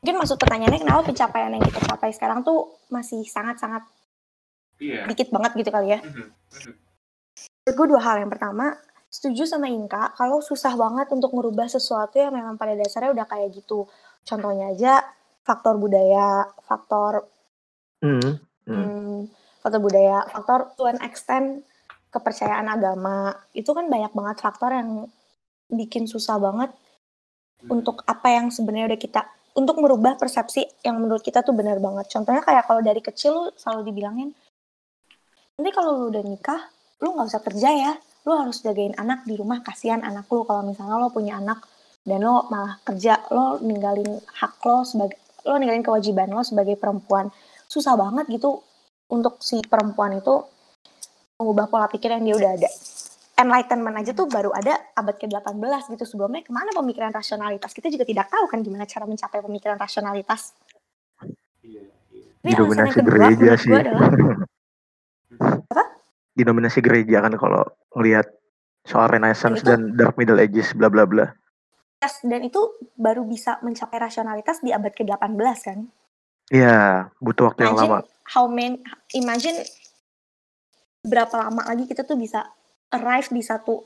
[0.00, 3.84] mungkin maksud pertanyaannya kenapa pencapaian yang kita capai sekarang tuh masih sangat-sangat
[4.80, 5.04] Iya.
[5.08, 6.00] dikit banget gitu kali ya.
[6.00, 6.24] Mhm.
[6.28, 6.72] Mhm.
[7.60, 8.16] Menurut gue dua hal.
[8.24, 8.66] Yang pertama,
[9.12, 13.52] setuju sama Inka kalau susah banget untuk merubah sesuatu yang memang pada dasarnya udah kayak
[13.52, 13.84] gitu.
[14.24, 15.04] Contohnya aja
[15.40, 17.24] faktor budaya, faktor
[18.00, 19.28] Hmm, hmm.
[19.60, 21.64] Faktor budaya, faktor to an extent
[22.10, 23.36] kepercayaan agama.
[23.54, 25.06] Itu kan banyak banget faktor yang
[25.70, 26.74] bikin susah banget
[27.68, 29.20] untuk apa yang sebenarnya udah kita
[29.54, 32.08] untuk merubah persepsi yang menurut kita tuh benar banget.
[32.10, 34.30] Contohnya kayak kalau dari kecil lu selalu dibilangin
[35.60, 36.72] nanti kalau lu udah nikah,
[37.04, 37.92] lu nggak usah kerja ya,
[38.24, 41.60] lu harus jagain anak di rumah, kasihan anak lu kalau misalnya lo punya anak
[42.00, 47.28] dan lo malah kerja, lo ninggalin hak lo sebagai lo ninggalin kewajiban lo sebagai perempuan.
[47.68, 48.64] Susah banget gitu
[49.10, 50.34] untuk si perempuan itu
[51.36, 52.70] mengubah pola pikir yang dia udah ada.
[53.40, 56.04] Enlightenment aja tuh baru ada abad ke-18 gitu.
[56.04, 57.72] Sebelumnya ke mana pemikiran rasionalitas?
[57.72, 60.52] Kita juga tidak tahu kan gimana cara mencapai pemikiran rasionalitas.
[61.64, 62.28] Iya, iya.
[62.44, 63.72] Didominasi kedua gereja sih.
[63.72, 64.12] adalah
[66.38, 67.64] Didominasi gereja kan kalau
[67.96, 68.28] ngelihat
[68.84, 71.32] soal Renaissance itu- dan Dark Middle Ages bla bla bla.
[72.00, 72.60] Yes, dan itu
[72.96, 75.78] baru bisa mencapai rasionalitas di abad ke-18 kan.
[76.50, 77.98] Iya, butuh waktu yang Imagine lama.
[78.26, 78.76] how many,
[79.14, 79.58] imagine
[81.06, 82.42] berapa lama lagi kita tuh bisa
[82.90, 83.80] arrive di satu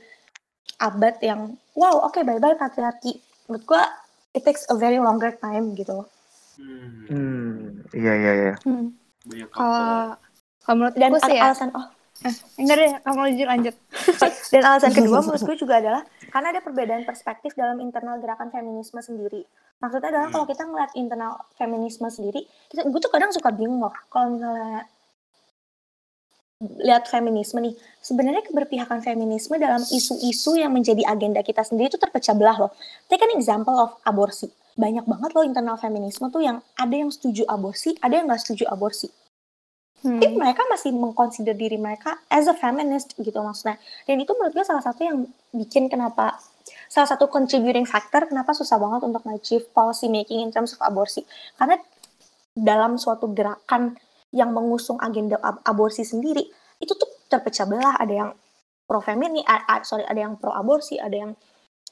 [0.80, 3.20] abad yang wow oke bye bye patriarki.
[3.46, 3.84] Menurut gua
[4.32, 6.08] it takes a very longer time gitu.
[6.56, 7.04] Hmm.
[7.04, 8.54] Hmm, iya iya iya.
[8.64, 8.96] Hmm.
[9.52, 11.86] Kalau menurut Dan aku sih ya, alasan oh
[12.56, 13.74] enggak deh, kamu lanjut lanjut.
[14.52, 16.02] dan alasan kedua menurut gue juga adalah
[16.32, 19.44] karena ada perbedaan perspektif dalam internal gerakan feminisme sendiri.
[19.78, 23.92] Maksudnya adalah kalau kita ngeliat internal feminisme sendiri, kita, gue tuh kadang suka bingung loh
[24.08, 24.88] kalau misalnya
[26.64, 32.32] lihat feminisme nih, sebenarnya keberpihakan feminisme dalam isu-isu yang menjadi agenda kita sendiri itu terpecah
[32.32, 32.72] belah loh.
[33.12, 34.48] Take an example of aborsi.
[34.74, 38.64] Banyak banget loh internal feminisme tuh yang ada yang setuju aborsi, ada yang nggak setuju
[38.72, 39.12] aborsi
[40.04, 40.20] Hmm.
[40.20, 43.80] tapi mereka masih mengconsider diri mereka as a feminist gitu maksudnya.
[44.04, 45.24] Dan itu menurut gue salah satu yang
[45.56, 46.36] bikin kenapa
[46.92, 51.24] salah satu contributing factor kenapa susah banget untuk achieve policy making in terms of aborsi.
[51.56, 51.80] Karena
[52.52, 53.96] dalam suatu gerakan
[54.28, 56.44] yang mengusung agenda ab- aborsi sendiri
[56.84, 57.96] itu tuh terpecah belah.
[57.96, 58.30] Ada yang
[58.84, 59.40] pro femini
[59.88, 61.32] sorry ada yang pro aborsi ada yang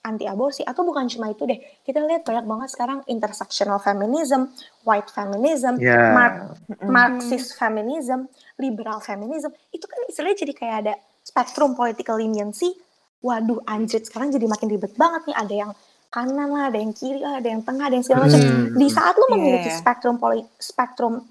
[0.03, 4.51] anti aborsi atau bukan cuma itu deh kita lihat banyak banget sekarang intersectional feminism
[4.83, 6.11] white feminism Ya.
[6.11, 8.27] Mark- Marxist feminism,
[8.59, 12.75] liberal feminism, itu kan istilahnya jadi kayak ada spektrum political leniency.
[13.23, 15.37] Waduh, anjir, sekarang jadi makin ribet banget nih.
[15.39, 15.71] Ada yang
[16.11, 18.41] kanan lah, ada yang kiri lah, ada yang tengah, ada yang segala macam.
[18.43, 18.75] Hmm.
[18.75, 19.79] Di saat lu Iya, memiliki iya.
[19.79, 21.23] spektrum poli spektrum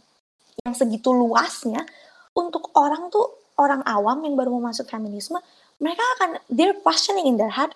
[0.63, 1.83] yang segitu luasnya
[2.31, 3.27] untuk orang tuh
[3.59, 5.35] orang awam yang baru mau masuk feminisme
[5.81, 7.73] mereka akan they're questioning in their head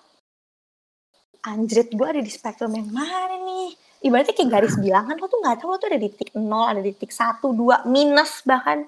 [1.46, 3.70] anjrit gue ada di spektrum yang mana nih?
[4.02, 6.82] Ibaratnya kayak garis bilangan lo tuh nggak tahu lo tuh ada di titik nol ada
[6.82, 8.84] di titik satu dua minus bahkan.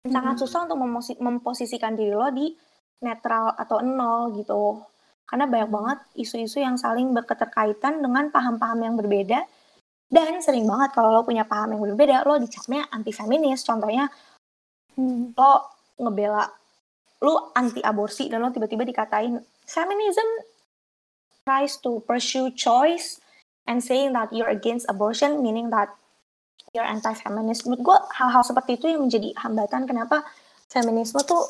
[0.00, 0.42] Sangat Hmm.
[0.42, 0.80] susah untuk
[1.20, 2.48] memposisikan diri lo di
[3.04, 4.80] netral atau nol gitu.
[5.28, 9.44] Karena banyak banget isu-isu yang saling berketerkaitan dengan paham-paham yang berbeda.
[10.10, 14.10] Dan sering banget kalau lo punya paham yang berbeda lo dicapnya anti feminis contohnya
[14.98, 15.30] Hmm.
[15.38, 15.52] lo
[16.02, 16.50] ngebela
[17.22, 20.26] lo anti aborsi dan lo tiba-tiba dikatain feminism
[21.44, 23.20] tries to pursue choice
[23.68, 25.92] and saying that you're against abortion meaning that
[26.70, 30.22] you're anti-feminist menurut gue hal-hal seperti itu yang menjadi hambatan kenapa
[30.70, 31.42] feminisme tuh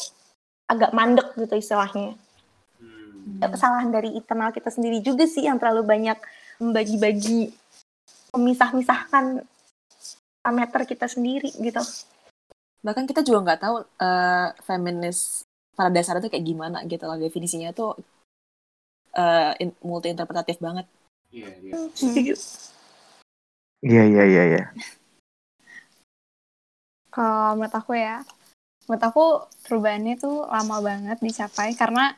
[0.70, 2.16] agak mandek gitu istilahnya.
[2.80, 3.42] Hmm.
[3.42, 6.16] Kesalahan dari internal kita sendiri juga sih yang terlalu banyak
[6.62, 7.52] membagi-bagi
[8.32, 9.44] memisah-misahkan
[10.40, 11.82] parameter kita sendiri gitu.
[12.80, 15.44] Bahkan kita juga nggak tahu eh, feminis
[15.76, 17.96] pada dasarnya tuh kayak gimana gitu loh definisinya tuh
[19.14, 20.86] eh, in- multi interpretatif banget
[21.30, 22.34] Iya, iya.
[23.80, 24.64] Iya iya iya iya.
[27.10, 28.22] Kalau menurut aku ya,
[28.86, 29.24] menurut aku
[29.66, 32.14] perubahannya tuh lama banget dicapai karena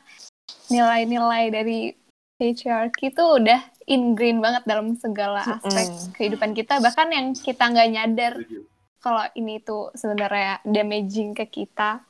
[0.69, 1.79] nilai-nilai dari
[2.37, 6.13] patriarchy tuh udah ingrain banget dalam segala aspek Mm-mm.
[6.17, 8.33] kehidupan kita bahkan yang kita nggak nyadar
[9.03, 12.01] kalau ini tuh sebenarnya damaging ke kita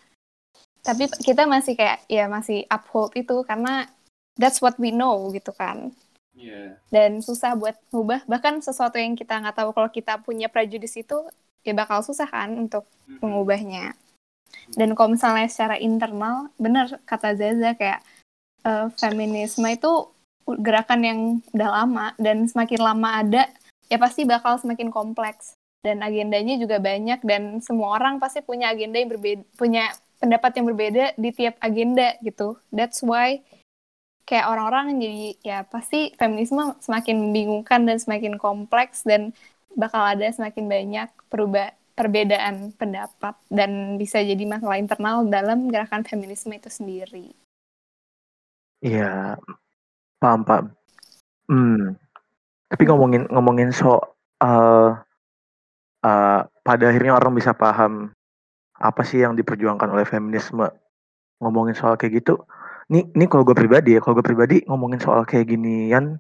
[0.84, 3.88] tapi kita masih kayak ya masih uphold itu karena
[4.36, 5.92] that's what we know gitu kan.
[6.34, 6.82] Iya.
[6.90, 8.26] dan susah buat ngubah.
[8.26, 11.30] Bahkan sesuatu yang kita nggak tahu kalau kita punya prejudice itu
[11.62, 13.22] ya bakal susah kan untuk Hmm.
[13.22, 13.94] mengubahnya.
[14.74, 18.02] Dan kalau misalnya secara internal benar kata Zaza kayak
[18.66, 20.10] eh, feminisme itu
[20.58, 21.20] gerakan yang
[21.54, 23.44] udah lama dan semakin lama ada
[23.88, 25.54] ya pasti bakal semakin kompleks.
[25.86, 30.66] Dan agendanya juga banyak dan semua orang pasti punya agenda yang berbeda punya pendapat yang
[30.66, 32.58] berbeda di tiap agenda gitu.
[32.72, 33.44] That's why
[34.24, 39.36] kayak orang-orang jadi ya pasti feminisme semakin membingungkan dan semakin kompleks dan
[39.76, 46.50] bakal ada semakin banyak perubah perbedaan pendapat dan bisa jadi masalah internal dalam gerakan feminisme
[46.58, 47.38] itu sendiri.
[48.82, 49.38] Iya.
[50.18, 50.66] Paham paham.
[51.48, 51.84] Hmm.
[52.68, 55.06] Tapi ngomongin ngomongin soal
[56.02, 58.10] eh, pada akhirnya orang bisa paham
[58.74, 60.66] apa sih yang diperjuangkan oleh feminisme.
[61.38, 62.42] Ngomongin soal kayak gitu.
[62.92, 66.20] Nih, nih kalau gue pribadi ya, kalau gue pribadi ngomongin soal kayak ginian,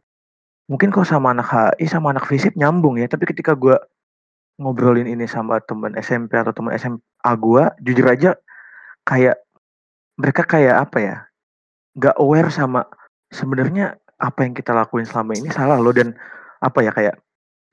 [0.72, 3.07] mungkin kalau sama anak HI sama anak FISIP nyambung ya.
[3.07, 3.76] Tapi ketika gue
[4.61, 8.32] ngobrolin ini sama temen SMP atau temen SMA gue, jujur aja
[9.03, 9.39] kayak
[10.16, 11.16] mereka kayak apa ya?
[11.99, 12.88] Gak aware sama
[13.34, 16.16] sebenarnya apa yang kita lakuin selama ini salah loh dan
[16.64, 17.20] apa ya kayak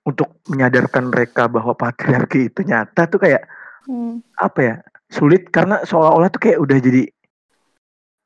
[0.03, 3.47] untuk menyadarkan mereka bahwa patriarki itu nyata tuh kayak
[3.89, 4.21] Hmm.
[4.37, 4.75] apa ya
[5.09, 7.09] sulit karena seolah-olah tuh kayak udah jadi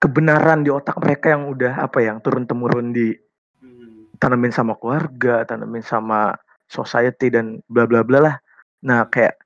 [0.05, 3.17] kebenaran di otak mereka yang udah apa yang turun temurun di
[3.65, 4.13] Hmm.
[4.21, 6.37] tanemin sama keluarga, tanemin sama
[6.69, 8.37] society dan bla bla bla lah.
[8.85, 9.41] Nah kayak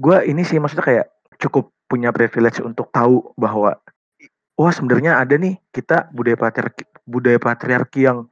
[0.00, 1.06] gue ini sih maksudnya kayak
[1.36, 3.76] cukup punya privilege untuk tahu bahwa
[4.56, 8.24] wah sebenarnya ada nih kita budaya patriarki budaya patriarki yang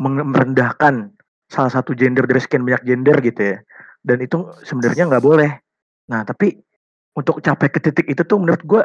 [0.00, 1.12] merendahkan
[1.52, 3.56] salah satu gender dari sekian banyak gender gitu ya.
[4.00, 5.52] Dan itu sebenarnya nggak boleh.
[6.08, 6.56] Nah tapi
[7.12, 8.82] untuk capai ke titik itu tuh menurut gue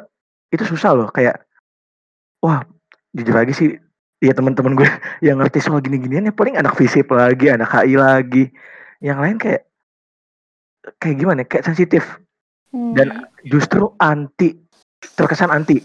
[0.52, 1.40] itu susah loh kayak
[2.40, 2.62] wah
[3.12, 3.70] jujur lagi sih
[4.20, 4.88] ya teman-teman gue
[5.26, 8.44] yang ngerti soal gini-ginian ya paling anak fisip lagi anak HI lagi
[9.00, 9.66] yang lain kayak
[10.98, 12.04] kayak gimana ya, kayak sensitif
[12.72, 12.96] Hmm.
[12.96, 14.56] dan justru anti
[15.20, 15.84] terkesan anti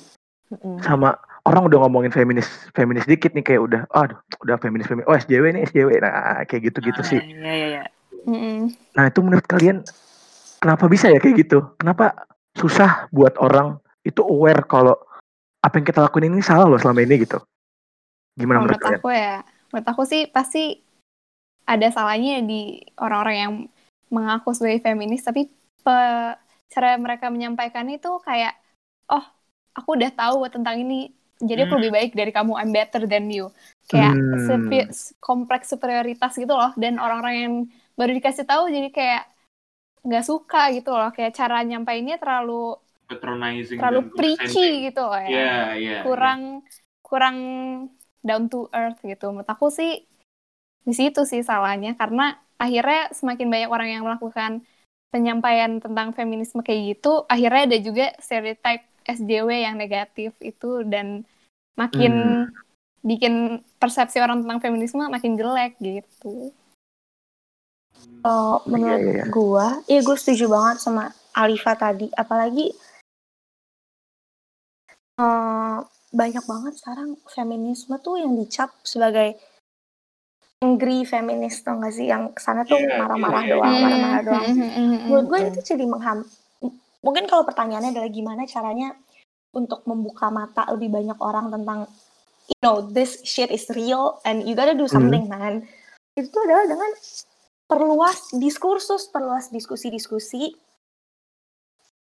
[0.54, 0.78] Mm-mm.
[0.78, 2.46] sama orang udah ngomongin feminis
[2.78, 4.14] feminis dikit nih kayak udah aduh
[4.46, 7.66] udah feminis feminis oh SJW nih SJW nah kayak gitu gitu Ah, sih Iya, iya,
[7.66, 7.84] iya.
[8.22, 8.70] Mm-mm.
[8.94, 9.82] nah itu menurut kalian
[10.62, 12.14] kenapa bisa ya kayak gitu kenapa
[12.54, 14.94] susah buat orang itu aware kalau
[15.58, 17.42] apa yang kita lakuin ini salah loh selama ini gitu
[18.38, 19.34] gimana menurut menurut kalian aku ya,
[19.74, 20.64] menurut aku sih pasti
[21.66, 23.52] ada salahnya di orang-orang yang
[24.06, 25.50] mengaku sebagai feminis, tapi
[25.82, 26.34] pe-
[26.70, 28.54] cara mereka menyampaikan itu kayak,
[29.10, 29.24] oh,
[29.74, 31.10] aku udah tahu tentang ini,
[31.42, 31.82] jadi aku Hmm.
[31.82, 33.50] lebih baik dari kamu, I'm better than you.
[33.90, 34.38] Kayak Hmm.
[34.46, 37.54] sepi- kompleks superioritas gitu loh, dan orang-orang yang
[37.98, 39.22] baru dikasih tahu jadi kayak
[40.06, 45.56] nggak suka gitu loh, kayak cara nyampainnya terlalu Patronizing terlalu dan preachy gitu ya Iya,
[45.78, 45.98] iya.
[46.02, 46.66] kurang
[47.06, 47.36] kurang
[48.26, 49.30] down to earth gitu.
[49.30, 50.02] Menurut aku sih
[50.82, 54.66] di situ sih salahnya karena akhirnya semakin banyak orang yang melakukan
[55.14, 61.22] penyampaian tentang feminisme kayak gitu, akhirnya ada juga stereotype SJW yang negatif itu dan
[61.78, 62.46] makin
[63.06, 66.50] bikin persepsi orang tentang feminisme makin jelek gitu.
[68.26, 69.24] Kalau menurut iya, iya.
[69.30, 72.10] gua, iya gue setuju banget sama Alifa tadi.
[72.10, 72.74] Apalagi
[75.16, 75.78] eh,
[76.12, 79.36] banyak banget sekarang feminisme tuh yang dicap sebagai
[80.64, 82.08] angry feminis tau gak sih?
[82.08, 84.44] Yang ke sana tuh Iya, marah-marah iya, doang, Hmm, marah-marah doang.
[84.44, 86.18] hmm, hmm, hmm, Menurut gue itu jadi mengham.
[87.04, 88.96] Mungkin kalau pertanyaannya adalah gimana caranya
[89.54, 91.86] untuk membuka mata lebih banyak orang tentang
[92.50, 95.64] you know this shit is real and you gotta do something man.
[96.18, 96.90] Itu tuh adalah dengan
[97.70, 100.56] perluas diskursus, perluas diskusi-diskusi.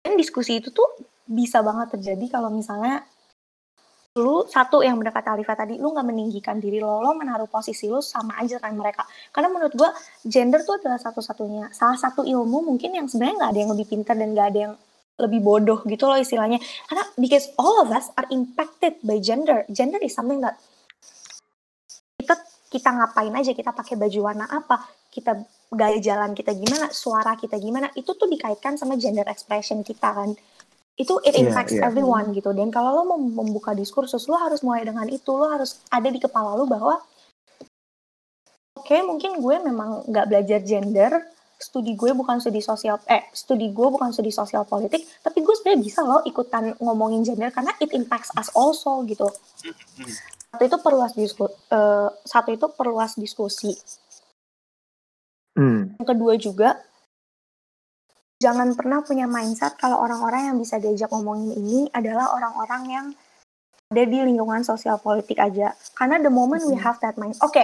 [0.02, 0.86] Dan diskusi itu tuh
[1.26, 3.06] bisa banget terjadi kalau misalnya
[4.12, 8.04] lu satu yang mendekat Alifa tadi, lu nggak meninggikan diri lo, lo menaruh posisi lu
[8.04, 9.08] sama aja kan mereka.
[9.32, 9.88] Karena menurut gua
[10.20, 14.14] gender tuh adalah satu-satunya, salah satu ilmu mungkin yang sebenarnya nggak ada yang lebih pintar
[14.20, 14.74] dan nggak ada yang
[15.16, 16.60] lebih bodoh gitu loh istilahnya.
[16.88, 19.64] Karena because all of us are impacted by gender.
[19.72, 20.60] Gender is something that
[22.20, 22.36] kita
[22.68, 25.40] kita ngapain aja, kita pakai baju warna apa, kita
[25.72, 30.36] gaya jalan kita gimana, suara kita gimana, itu tuh dikaitkan sama gender expression kita kan.
[30.92, 31.88] Itu it Iya, impacts iya.
[31.88, 32.52] everyone gitu.
[32.52, 36.20] Dan kalau lo mau membuka diskursus, lo harus mulai dengan itu, lo harus ada di
[36.20, 37.00] kepala lo bahwa
[38.76, 41.12] oke mungkin gue memang nggak belajar gender,
[41.56, 45.80] studi gue bukan studi sosial, eh studi gue bukan studi sosial politik, tapi gue sebenarnya
[45.80, 49.30] bisa loh ikutan ngomongin gender karena it impacts us also gitu.
[50.52, 51.56] Satu itu perluas diskusi,
[52.26, 53.72] satu itu perluas diskusi.
[55.56, 55.96] Hmm.
[56.00, 56.68] Yang kedua juga,
[58.42, 63.06] jangan pernah punya mindset kalau orang-orang yang bisa diajak ngomongin ini adalah orang-orang yang
[63.94, 65.70] ada di lingkungan sosial politik aja.
[65.94, 67.62] Karena the moment we have that mind, oke,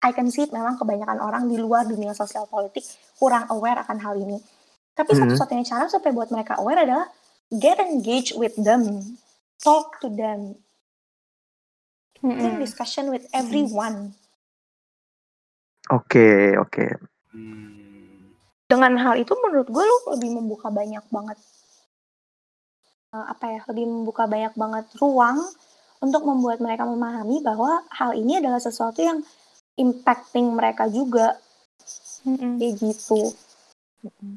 [0.00, 2.88] I can see it memang kebanyakan orang di luar dunia sosial politik
[3.20, 4.40] kurang aware akan hal ini.
[4.96, 5.20] Tapi Mhm.
[5.20, 7.12] satu-satunya cara supaya buat mereka aware adalah
[7.52, 9.16] get engaged with them,
[9.60, 10.56] talk to them,
[12.24, 12.64] Hmm, have hmm.
[12.64, 14.16] discussion with everyone.
[15.92, 16.86] Oke, oke.
[17.30, 17.75] Hmm.
[18.66, 21.38] Dengan hal itu menurut gue lu lebih membuka banyak banget
[23.12, 25.38] eh, apa ya lebih membuka banyak banget ruang
[25.98, 29.22] untuk membuat mereka memahami bahwa hal ini adalah sesuatu yang
[29.74, 31.38] impacting mereka juga
[32.20, 32.54] Hmm, hmm.
[32.58, 33.30] kayak gitu
[34.02, 34.34] Dan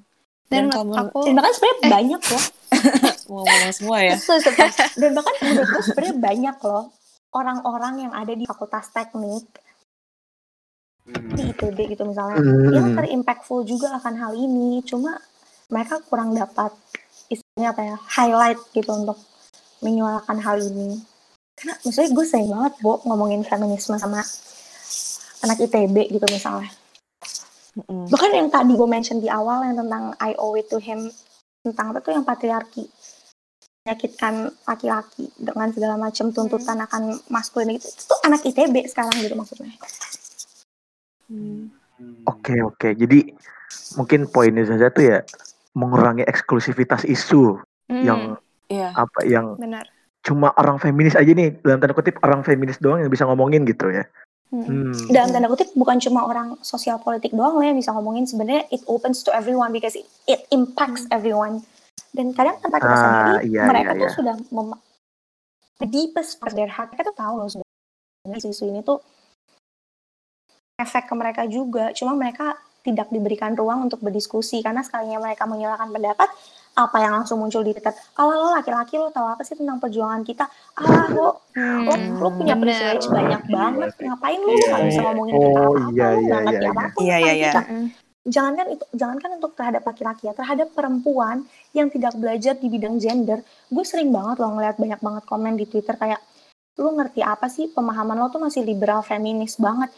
[0.48, 1.90] Dan kamu- aku dan bahkan sebenarnya Eh.
[1.90, 2.46] banyak loh
[3.30, 4.14] Ngomong semua ya.
[4.96, 6.86] Dan bahkan menurut gue sebenarnya banyak loh
[7.32, 9.46] orang-orang yang ada di fakultas teknik
[11.36, 12.40] ITB gitu misalnya.
[12.40, 12.72] Hmm.
[12.72, 14.84] yang terimpactful juga akan hal ini.
[14.86, 15.18] Cuma
[15.70, 16.74] mereka kurang dapat
[17.30, 19.18] istilahnya apa ya highlight gitu untuk
[19.86, 21.00] menyuarakan hal ini.
[21.56, 24.24] Karena maksudnya gue sering banget Bo ngomongin feminisme sama
[25.44, 26.72] anak ITB gitu misalnya.
[27.70, 28.10] Mm-mm.
[28.10, 31.06] bahkan yang tadi gue mention di awal yang tentang I owe it to him
[31.62, 32.90] tentang apa tuh yang patriarki
[33.86, 37.88] menyakitkan laki-laki dengan segala macam tuntutan akan maskulin gitu.
[37.88, 39.70] Itu tuh anak ITB sekarang gitu maksudnya
[41.30, 41.70] Hmm.
[42.26, 42.90] Oke, oke.
[42.92, 43.30] Jadi
[43.96, 45.18] mungkin poinnya saja tuh ya
[45.72, 48.22] mengurangi eksklusivitas isu Hmm, yang
[48.66, 48.94] Iya.
[48.94, 49.82] apa yang benar.
[50.20, 53.90] cuma orang feminis aja nih dalam tanda kutip orang feminis doang yang bisa ngomongin gitu
[53.90, 54.06] ya.
[54.50, 54.62] Hmm.
[54.62, 54.94] Hmm.
[55.10, 58.82] dalam tanda kutip bukan cuma orang sosial politik doang lah yang bisa ngomongin sebenarnya it
[58.86, 61.62] opens to everyone because it, it impacts everyone
[62.12, 64.14] dan kadang tanpa kita Ah, sadari iya, mereka iya, tuh iya.
[64.16, 64.82] sudah mem-
[65.78, 69.02] the deepest part of their heart mereka tuh tahu loh sebenarnya isu ini tuh
[70.80, 75.92] efek ke mereka juga cuma mereka tidak diberikan ruang untuk berdiskusi karena sekalinya mereka menyuarakan
[75.92, 76.32] pendapat
[76.72, 80.24] apa yang langsung muncul di dekat ala lo laki-laki lo tahu apa sih tentang perjuangan
[80.24, 81.84] kita ah lo Hmm.
[81.84, 82.72] lo, lo punya bener.
[82.72, 86.24] privilege banyak banget ngapain lu Iya, nggak bisa ngomongin Oh, tentang apa-apa iya, lu iya,
[86.24, 87.04] nggak ngerti iya, apa-apa iya.
[87.04, 87.52] Iya, iya, iya.
[87.52, 87.88] tentang kita Hmm.
[88.26, 91.38] jangankan itu jangankan untuk terhadap laki-laki ya terhadap perempuan
[91.74, 95.66] yang tidak belajar di bidang gender gue sering banget loh ngeliat banyak banget komen di
[95.66, 96.22] twitter kayak
[96.80, 99.92] lu ngerti apa sih pemahaman lo tuh masih liberal feminis banget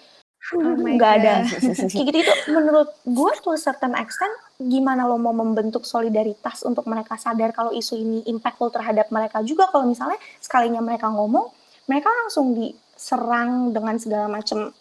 [0.51, 1.63] Oh nggak ada God.
[1.91, 6.83] kayak gitu itu menurut gue to a certain extent gimana lo mau membentuk solidaritas untuk
[6.85, 11.47] mereka sadar kalau isu ini impactful terhadap mereka juga kalau misalnya sekalinya mereka ngomong
[11.85, 14.75] mereka langsung diserang dengan segala macam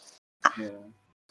[0.57, 0.73] Iya.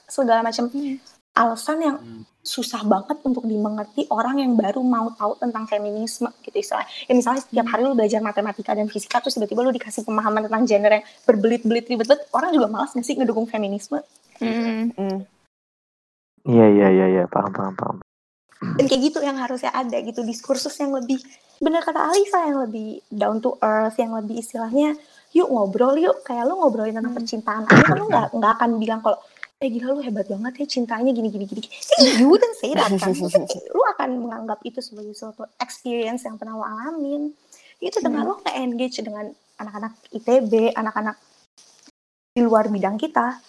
[0.06, 0.98] segala macam Hmm.
[1.40, 2.24] Alasan yang Hmm.
[2.40, 6.90] susah banget untuk dimengerti orang yang baru mau tahu tentang feminisme gitu istilahnya.
[7.06, 10.64] Ya misalnya setiap hari lu belajar matematika dan fisika terus tiba-tiba lu dikasih pemahaman tentang
[10.66, 14.02] gender yang berbelit-belit ribet-belit, orang juga malas nggak sih ngedukung feminisme.
[14.40, 14.92] Hmm.
[14.96, 15.20] Hmm.
[16.48, 17.98] Iya, iya, iya, iya, paham, paham, paham.
[18.80, 21.20] Dan kayak gitu yang harusnya ada gitu diskursus yang lebih
[21.60, 24.96] bener kata Alisa yang lebih down to earth, yang lebih istilahnya
[25.30, 27.20] yuk ngobrol yuk kayak lu ngobrolin tentang Hmm.
[27.22, 29.20] percintaan aja kan lu nggak nggak akan bilang kalau
[29.60, 31.68] eh gila lu hebat banget ya cintanya gini gini gini.
[32.00, 32.96] Eh, you wouldn't say that kan?
[33.12, 33.44] Maksudnya,
[33.76, 37.36] lu akan menganggap itu sebagai suatu experience yang pernah lu alamin.
[37.84, 38.30] Itu dengan Hmm.
[38.32, 41.20] lu kayak engage dengan anak-anak ITB anak-anak
[42.32, 43.44] di luar bidang kita.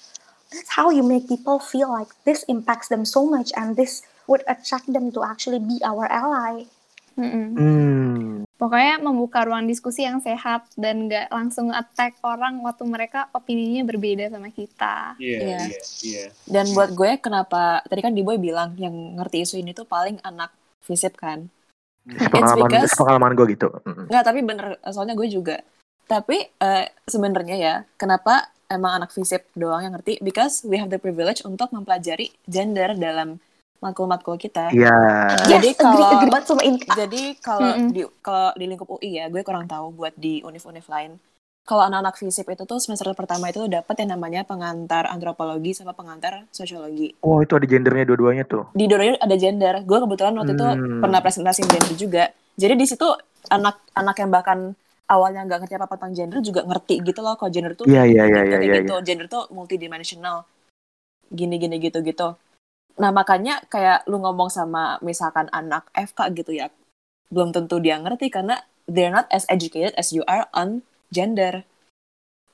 [0.50, 4.42] That's how you make people feel like this impacts them so much and this would
[4.50, 6.66] attract them to actually be our ally.
[7.16, 8.44] Hmm.
[8.60, 14.28] Pokoknya membuka ruang diskusi yang sehat dan nggak langsung attack orang waktu mereka opininya berbeda
[14.28, 15.16] sama kita.
[15.16, 15.58] Iya, Iya.
[15.64, 16.24] iya, iya.
[16.44, 20.20] Dan buat gue kenapa tadi kan di boy bilang yang ngerti isu ini tuh paling
[20.20, 20.52] anak
[20.84, 21.48] FISIP kan.
[22.04, 23.68] Pengalaman, because- pengalaman gue gitu.
[24.12, 25.56] Nggak, tapi bener soalnya gue juga.
[26.04, 30.20] Tapi eh, sebenarnya ya, kenapa emang anak FISIP doang yang ngerti?
[30.20, 33.40] Because we have the privilege untuk mempelajari gender dalam
[33.80, 34.70] matkul-matkul kita.
[34.70, 34.92] Iya.
[35.48, 36.90] Jadi yes, kalau- agree banget sama Inka.
[36.94, 41.16] Jadi kalau di kalau di lingkup UI ya, gue kurang tahu buat di univ-univ lain.
[41.60, 46.48] Kalau anak-anak FISIP itu tuh semester pertama itu dapat yang namanya pengantar antropologi sama pengantar
[46.50, 47.14] sosiologi.
[47.20, 48.64] Oh itu ada gendernya dua-duanya tuh.
[48.72, 49.84] Di dua ada gender.
[49.84, 51.00] Gue kebetulan waktu itu Hmm.
[51.04, 52.24] pernah presentasi gender juga.
[52.56, 53.06] Jadi di situ
[53.48, 54.58] anak-anak yang bahkan
[55.06, 58.22] awalnya nggak ngerti apa tentang gender juga ngerti gitu loh kalau gender tuh Iya, iya,
[58.24, 58.94] gini, iya, gitu, iya, iya, gitu.
[59.06, 60.36] Gender tuh multidimensional.
[61.30, 62.34] Gini gini gitu gitu.
[62.98, 66.72] Nah makanya kayak lu ngomong sama misalkan anak FK gitu ya,
[67.30, 68.58] belum tentu dia ngerti karena
[68.90, 70.82] they're not as educated as you are on
[71.14, 71.62] gender.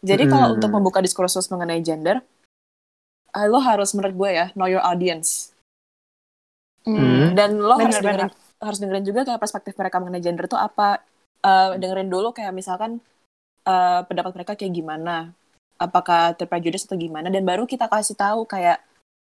[0.05, 0.57] Jadi kalau Hmm.
[0.61, 2.21] untuk membuka diskursus mengenai gender,
[3.33, 5.57] eh, lo harus menurut gue ya know your audience
[6.87, 7.35] Hmm.
[7.35, 8.31] dan lo harus Benar-benar.
[8.31, 11.03] dengerin harus dengerin juga kayak perspektif mereka mengenai gender tuh apa
[11.47, 12.99] Eh, dengerin dulu kayak misalkan
[13.63, 15.31] eh, pendapat mereka kayak gimana
[15.79, 18.83] apakah terprejudice atau gimana dan baru kita kasih tahu kayak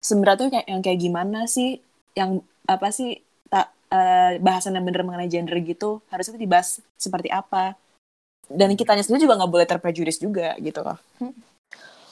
[0.01, 1.79] sebenarnya tuh kayak yang kayak gimana sih
[2.17, 3.21] yang apa sih
[3.53, 7.77] tak eh, bahasan yang bener mengenai gender gitu harusnya tuh dibahas seperti apa
[8.51, 10.99] dan kitanya sendiri juga nggak boleh terprejudice juga gitu loh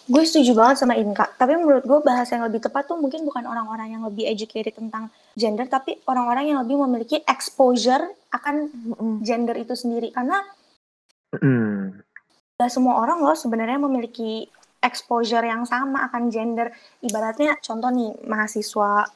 [0.08, 1.28] Gue setuju banget sama Inka.
[1.36, 5.12] Tapi menurut gue bahasa yang lebih tepat tuh mungkin bukan orang-orang yang lebih educated tentang
[5.36, 8.72] gender, tapi orang-orang yang lebih memiliki exposure akan
[9.20, 10.08] gender itu sendiri.
[10.08, 10.40] Karena
[11.28, 12.00] Mm.
[12.56, 14.48] gak semua orang loh sebenarnya memiliki
[14.82, 16.70] exposure yang sama akan gender.
[17.02, 19.06] Ibaratnya contoh nih mahasiswa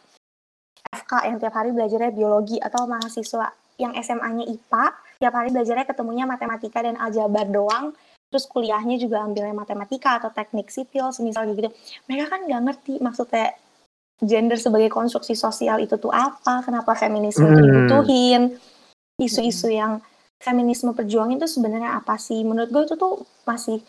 [0.93, 4.85] FK yang tiap hari belajarnya biologi atau mahasiswa yang SMA-nya IPA
[5.23, 7.95] tiap hari belajarnya ketemunya matematika dan aljabar doang.
[8.33, 11.69] Terus kuliahnya juga ambilnya matematika atau teknik sipil, semisal gitu.
[12.09, 13.55] Mereka kan nggak ngerti maksudnya
[14.23, 17.59] gender sebagai konstruksi sosial itu tuh apa, kenapa feminisme Hmm.
[17.59, 18.43] dibutuhin,
[19.19, 20.01] isu-isu yang
[20.39, 22.41] feminisme perjuangin itu sebenarnya apa sih?
[22.43, 23.83] Menurut gue itu tuh masih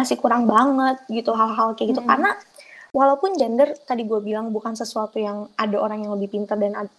[0.00, 2.10] masih kurang banget gitu hal-hal kayak gitu Mm-mm.
[2.10, 2.30] karena
[2.90, 6.98] walaupun gender tadi gue bilang bukan sesuatu yang ada orang yang lebih pintar dan ad-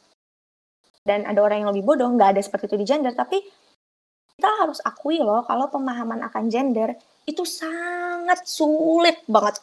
[1.02, 3.41] dan ada orang yang lebih bodoh nggak ada seperti itu di gender tapi
[4.38, 6.93] kita harus akui loh kalau pemahaman akan gender
[7.26, 9.58] itu sangat sulit banget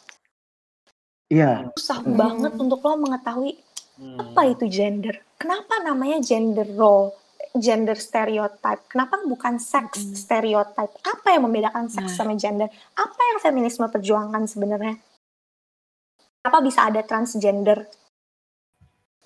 [1.29, 1.69] Iya.
[1.77, 2.17] susah Mm-mm.
[2.17, 3.53] banget untuk lo mengetahui
[3.99, 4.15] Hmm.
[4.15, 5.19] apa itu gender?
[5.35, 7.11] Kenapa namanya gender role,
[7.57, 8.85] gender stereotype?
[8.91, 10.13] Kenapa bukan sex Mm-mm.
[10.13, 10.93] stereotype?
[11.01, 12.17] Apa yang membedakan seks Nah.
[12.17, 12.69] sama gender?
[12.93, 15.01] Apa yang feminisme perjuangkan sebenarnya?
[16.39, 17.89] Kenapa bisa ada transgender?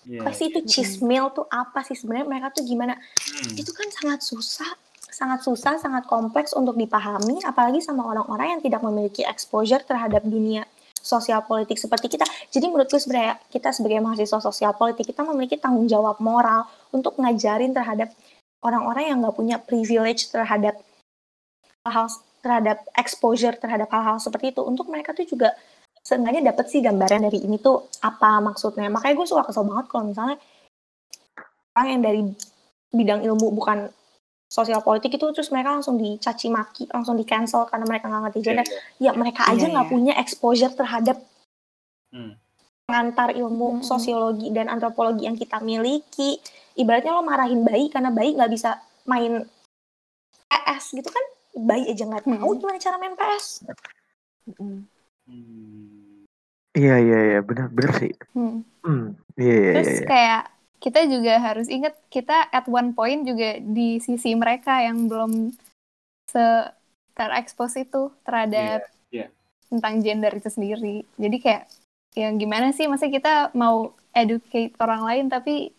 [0.03, 0.19] Iya.
[0.19, 2.99] Apa sih itu chismil tuh apa sih sebenarnya mereka tuh gimana?
[2.99, 3.55] Hmm.
[3.55, 4.71] Itu kan sangat susah,
[5.07, 10.67] sangat susah, sangat kompleks untuk dipahami, apalagi sama orang-orang yang tidak memiliki exposure terhadap dunia
[11.04, 12.24] sosial politik seperti kita.
[12.47, 16.64] Jadi menurut gue sebenarnya kita sebagai mahasiswa sosial politik kita memiliki tanggung jawab moral
[16.95, 18.16] untuk ngajarin terhadap
[18.64, 20.80] orang-orang yang nggak punya privilege terhadap
[21.84, 22.08] hal
[22.39, 25.51] terhadap exposure terhadap hal-hal seperti itu untuk mereka tuh juga
[26.04, 28.88] seenggaknya dapat sih gambaran dari ini tuh apa maksudnya.
[28.88, 30.39] Makanya gue suka kesel banget kalau misalnya
[31.76, 32.22] orang yang dari
[32.93, 33.91] bidang ilmu bukan
[34.54, 38.39] sosial politik itu terus mereka langsung dicaci maki, langsung di cancel karena mereka nggak ngerti
[38.39, 38.66] Iya, gender.
[39.01, 39.10] iya.
[39.10, 39.93] Ya mereka aja Iya, nggak iya.
[39.97, 41.18] punya exposure terhadap
[42.14, 42.38] Hmm.
[42.86, 43.82] pengantar ilmu Mm-mm.
[43.82, 46.38] sosiologi dan antropologi yang kita miliki.
[46.78, 48.78] Ibaratnya lo marahin bayi karena bayi nggak bisa
[49.10, 49.41] main
[50.45, 51.26] PS gitu kan?
[51.58, 52.60] Bayi aja nggak tahu Mm-mm.
[52.62, 53.66] gimana cara main PS.
[54.54, 54.86] Mm-mm.
[55.26, 56.30] Hmm.
[56.74, 58.14] Iya iya iya benar benar sih.
[58.38, 58.62] Hmm.
[58.86, 59.18] Hmm.
[59.34, 60.06] Iya iya Terus iya.
[60.06, 60.41] kayak
[60.84, 65.55] kita juga harus ingat kita at one point juga di sisi mereka yang belum
[66.27, 66.43] se
[67.15, 69.27] terekspos itu terhadap Iya, iya.
[69.71, 71.07] tentang gender itu sendiri.
[71.15, 71.63] Jadi kayak
[72.19, 75.71] yang gimana sih masa kita mau educate orang lain tapi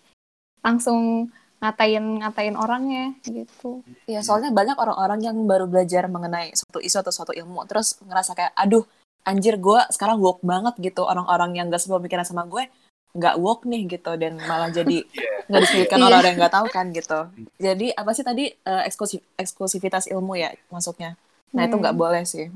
[0.64, 1.28] langsung
[1.60, 3.84] ngatain ngatain orangnya gitu.
[4.04, 8.36] Ya, soalnya banyak orang-orang yang baru belajar mengenai suatu isu atau suatu ilmu, terus ngerasa
[8.36, 8.84] kayak, aduh,
[9.24, 11.08] anjir gue sekarang woke banget gitu.
[11.08, 12.68] Orang-orang yang gak sepemikiran sama gue,
[13.14, 14.12] nggak woke nih gitu.
[14.18, 15.00] Dan malah jadi
[15.48, 16.04] nggak disebutkan Iya.
[16.06, 17.20] orang-orang yang nggak tahu kan gitu.
[17.56, 21.14] Jadi, apa sih tadi, eh, eksklusif, eksklusivitas ilmu ya masuknya.
[21.54, 21.82] Nah, itu Hmm.
[21.82, 22.50] nggak boleh sih.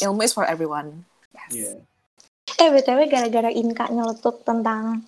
[0.00, 1.04] Ilmu is for everyone.
[1.50, 1.80] Iya.
[2.58, 5.02] Eh BTW gara-gara Inka nyeletuk tentang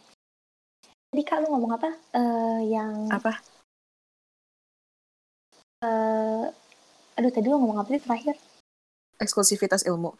[1.12, 1.92] Tadi Kak lu ngomong apa?
[2.16, 3.36] Eh yang Apa?
[5.84, 6.44] eh
[7.12, 8.40] aduh tadi lu ngomong apa sih terakhir?
[9.20, 10.16] Eksklusivitas ilmu.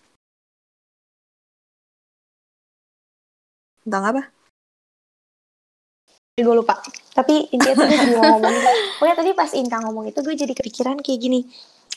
[3.88, 4.22] Tentang apa?
[6.40, 6.80] Gue lupa.
[7.12, 8.54] Tapi intinya tuh gue jadi mau ngomong
[8.96, 11.44] pokoknya tadi pas Inka ngomong itu gue jadi kepikiran kayak gini.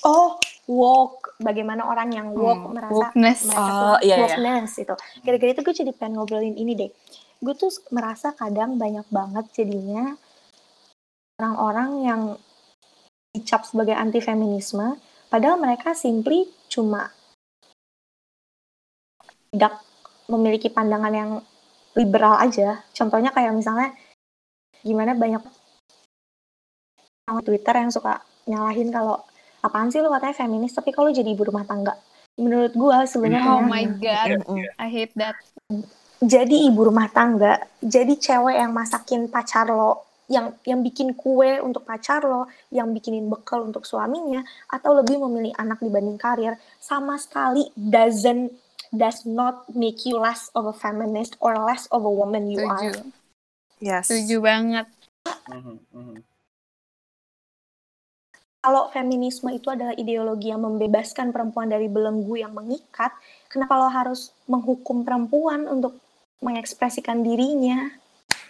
[0.03, 0.35] Oh
[0.67, 3.39] walk bagaimana orang yang walk Hmm, merasa wokeness.
[3.47, 4.35] merasa Oh, iya, iya.
[4.35, 6.91] wokeness itu gara-gara itu gue jadi pengen ngobrolin ini deh.
[7.39, 10.19] Gue tuh merasa kadang banyak banget jadinya
[11.39, 12.21] orang-orang yang
[13.31, 14.99] dicap sebagai anti feminisme
[15.31, 17.07] padahal mereka simply cuma
[19.51, 19.79] tidak
[20.27, 21.31] memiliki pandangan yang
[21.95, 22.83] liberal aja.
[22.91, 23.95] Contohnya kayak misalnya
[24.85, 25.41] gimana banyak
[27.25, 29.17] orang Twitter yang suka nyalahin kalau
[29.65, 31.97] apaan sih lu katanya feminis tapi kalau jadi ibu rumah tangga
[32.37, 34.61] menurut gua sebenarnya Oh my god, Mm-mm.
[34.77, 35.33] I hate that.
[36.21, 41.87] jadi ibu rumah tangga, jadi cewek yang masakin pacar lo, yang yang bikin kue untuk
[41.87, 47.71] pacar lo, yang bikinin bekal untuk suaminya, atau lebih memilih anak dibanding karir, sama sekali
[47.75, 48.51] doesn't
[48.91, 52.95] does not make you less of a feminist or less of a woman you are.
[53.85, 53.93] Setuju.
[53.93, 54.05] Yes.
[54.09, 54.85] Setuju banget.
[55.45, 56.17] Mhm, mhm.
[58.65, 63.13] Kalau feminisme itu adalah ideologi yang membebaskan perempuan dari belenggu yang mengikat,
[63.45, 66.01] kenapa lo harus menghukum perempuan untuk
[66.41, 67.93] mengekspresikan dirinya?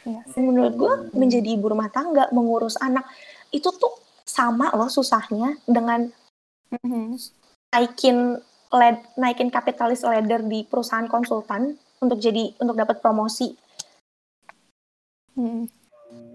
[0.06, 0.22] Iya.
[0.38, 3.10] menurut gue menjadi ibu rumah tangga mengurus anak
[3.50, 3.90] itu tuh
[4.22, 6.14] sama loh susahnya dengan
[6.70, 7.18] Mhm.
[7.74, 8.38] naikin
[8.70, 13.58] led, naikin kapitalis ladder di perusahaan konsultan untuk jadi untuk dapat promosi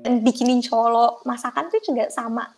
[0.00, 2.48] Dan bikinin cowok lo masakan tuh juga sama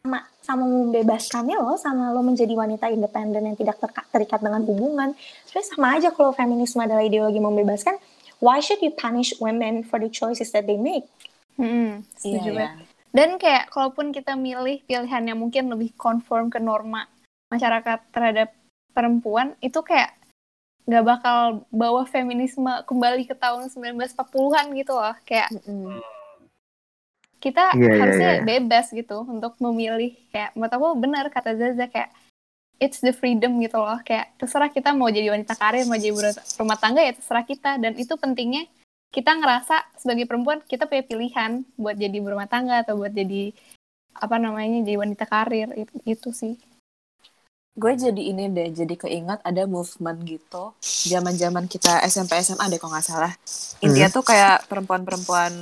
[0.00, 3.76] sama sama membebaskannya lo sama lo menjadi wanita independen yang tidak
[4.08, 5.12] terikat dengan hubungan
[5.44, 8.00] sebenarnya sama aja kalau feminisme adalah ideologi membebaskan
[8.40, 11.06] why should you punish women for the choices that they make.
[11.60, 12.56] Iya, Setuju iya.
[12.56, 12.86] banget.
[13.10, 17.06] Dan kayak kalaupun kita milih pilihan yang mungkin lebih konform ke norma
[17.52, 18.48] masyarakat terhadap
[18.96, 20.16] perempuan, itu kayak
[20.88, 25.14] nggak bakal bawa feminisme kembali ke tahun 1940-an gitu loh.
[25.24, 26.00] Kayak Mm-mm.
[27.40, 28.44] kita Iya, iya, harusnya iya.
[28.44, 32.12] bebas gitu untuk memilih kayak menurut aku benar kata Zaza kayak
[32.80, 36.76] it's the freedom gitu loh kayak terserah kita mau jadi wanita karir mau jadi rumah
[36.80, 38.68] tangga ya terserah kita dan itu pentingnya
[39.10, 43.52] kita ngerasa sebagai perempuan kita punya pilihan buat jadi ibu rumah tangga atau buat jadi
[44.16, 46.54] apa namanya jadi wanita karir itu, itu sih
[47.78, 50.74] Gue jadi ini deh, jadi keingat ada movement gitu.
[50.82, 53.32] Zaman-zaman kita SMP SMA deh kalau nggak salah.
[53.80, 55.52] Intinya tuh kayak perempuan-perempuan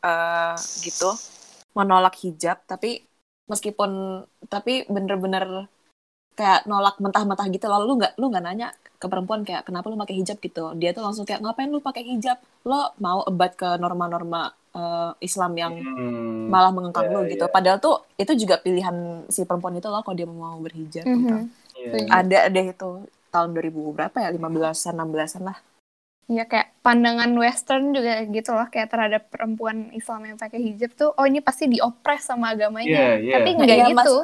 [0.00, 1.10] eh, gitu
[1.74, 3.02] menolak hijab, tapi
[3.50, 3.90] meskipun
[4.48, 5.68] tapi bener-bener
[6.38, 8.68] kayak nolak mentah-mentah gitu lalu lu nggak lu nggak nanya
[8.98, 12.02] ke perempuan kayak kenapa lu pakai hijab gitu dia tuh langsung kayak ngapain lu pakai
[12.10, 16.50] hijab lo mau ebat ke norma-norma eh, Islam yang Hmm.
[16.52, 17.52] malah mengengkang Iya, lu gitu iya.
[17.52, 21.46] padahal tuh itu juga pilihan si perempuan itu loh kalau dia mau berhijab gitu Mhm.
[21.74, 22.04] Iya, Setuju.
[22.04, 22.12] iya.
[22.14, 22.90] ada deh itu
[23.32, 25.58] tahun 2000 berapa ya 15-an 16-an lah
[26.24, 31.12] ya kayak pandangan western juga gitu loh kayak terhadap perempuan Islam yang pakai hijab tuh
[31.12, 33.34] oh ini pasti diopres sama agamanya Iya, iya.
[33.36, 34.14] tapi Nah, enggak iya, gitu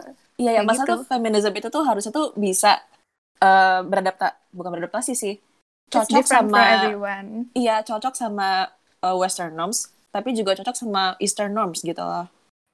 [0.40, 0.92] iya ya masa gitu.
[0.96, 2.80] tuh feminisme itu tuh harusnya tuh bisa
[3.40, 5.34] eh beradapta bukan beradaptasi sih
[5.92, 8.68] cocok sama everyone iya cocok sama
[9.04, 12.26] eh, western norms tapi juga cocok sama eastern norms gitu loh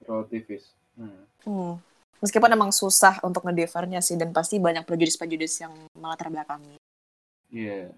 [0.04, 0.72] relativis.
[0.96, 1.24] Hmm.
[1.44, 1.74] Hmm.
[2.20, 6.80] meskipun emang susah untuk ngedelivernya sih dan pasti banyak prejudis-prejudis yang malah terbelakangi
[7.50, 7.94] Iya.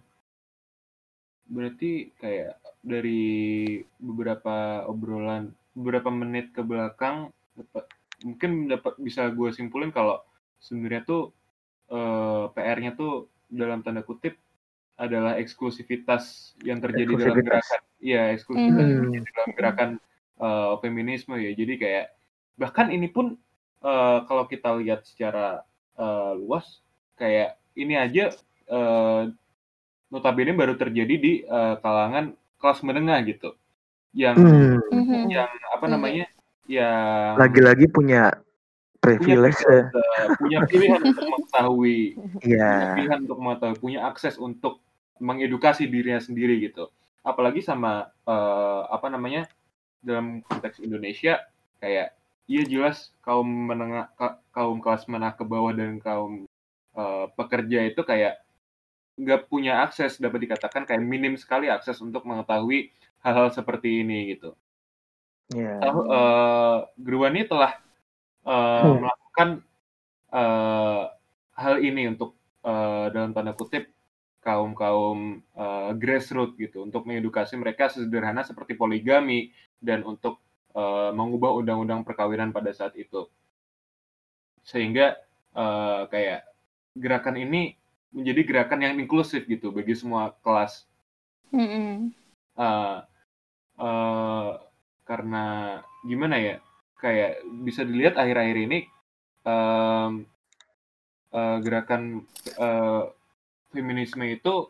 [1.48, 7.88] Berarti kayak dari beberapa obrolan, beberapa menit ke belakang, dapat-
[8.24, 10.20] mungkin dapat bisa gue simpulin kalau
[10.60, 11.22] sebenarnya tuh
[11.88, 14.36] eh, PR-nya tuh dalam tanda kutip
[14.98, 17.80] adalah eksklusivitas yang terjadi dalam gerakan.
[18.02, 19.04] Iya, eksklusivitas yang Hmm.
[19.08, 19.90] terjadi dalam gerakan
[20.38, 21.50] eh, feminisme ya.
[21.54, 22.06] Jadi kayak
[22.58, 23.38] bahkan ini pun
[23.82, 25.62] eh, kalau kita lihat secara
[25.94, 26.82] eh, luas
[27.14, 28.34] kayak ini aja
[28.68, 29.22] eh,
[30.10, 33.54] notabene baru terjadi di eh, kalangan kelas menengah gitu
[34.14, 34.78] yang Hmm.
[34.90, 35.30] Mhm.
[35.30, 35.92] yang apa Mhm.
[35.94, 36.26] namanya
[36.66, 38.34] yang Lagi-lagi punya
[38.98, 39.88] punya privilege ya.
[39.94, 42.00] privilege, punya pilihan untuk mengetahui
[42.42, 42.66] Iya.
[42.66, 44.82] punya pilihan untuk mengetahui punya akses untuk
[45.20, 46.90] mengedukasi dirinya sendiri gitu
[47.22, 49.46] apalagi sama eh, apa namanya
[50.00, 51.42] dalam konteks Indonesia
[51.82, 52.14] kayak
[52.48, 56.46] iya jelas kaum menengah ka- kaum kelas menengah ke bawah dan kaum
[56.96, 58.40] eh, pekerja itu kayak
[59.18, 64.54] nggak punya akses dapat dikatakan kayak minim sekali akses untuk mengetahui hal-hal seperti ini gitu
[65.48, 65.80] Iya.
[65.80, 67.72] tahu eh Gerwani telah
[68.46, 69.00] eh, Hmm.
[69.02, 69.48] melakukan
[70.32, 71.04] eh,
[71.58, 73.90] hal ini untuk eh, dalam tanda kutip
[74.38, 75.42] kaum kaum
[75.98, 80.42] grassroots gitu untuk mengedukasi mereka sederhana seperti poligami dan untuk
[80.74, 83.26] eh, mengubah undang-undang perkawinan pada saat itu
[84.62, 85.16] sehingga
[85.54, 86.44] eh, kayak
[86.98, 87.78] gerakan ini
[88.12, 90.84] menjadi gerakan yang inklusif gitu bagi semua kelas
[91.54, 92.12] Mm-mm.
[92.58, 92.98] Eh,
[93.80, 94.50] eh,
[95.08, 95.44] karena
[96.04, 96.56] gimana ya
[96.98, 98.78] kayak bisa dilihat akhir-akhir ini
[99.46, 100.26] em,
[101.32, 102.26] eh, gerakan
[102.58, 103.02] eh,
[103.78, 104.66] feminisme itu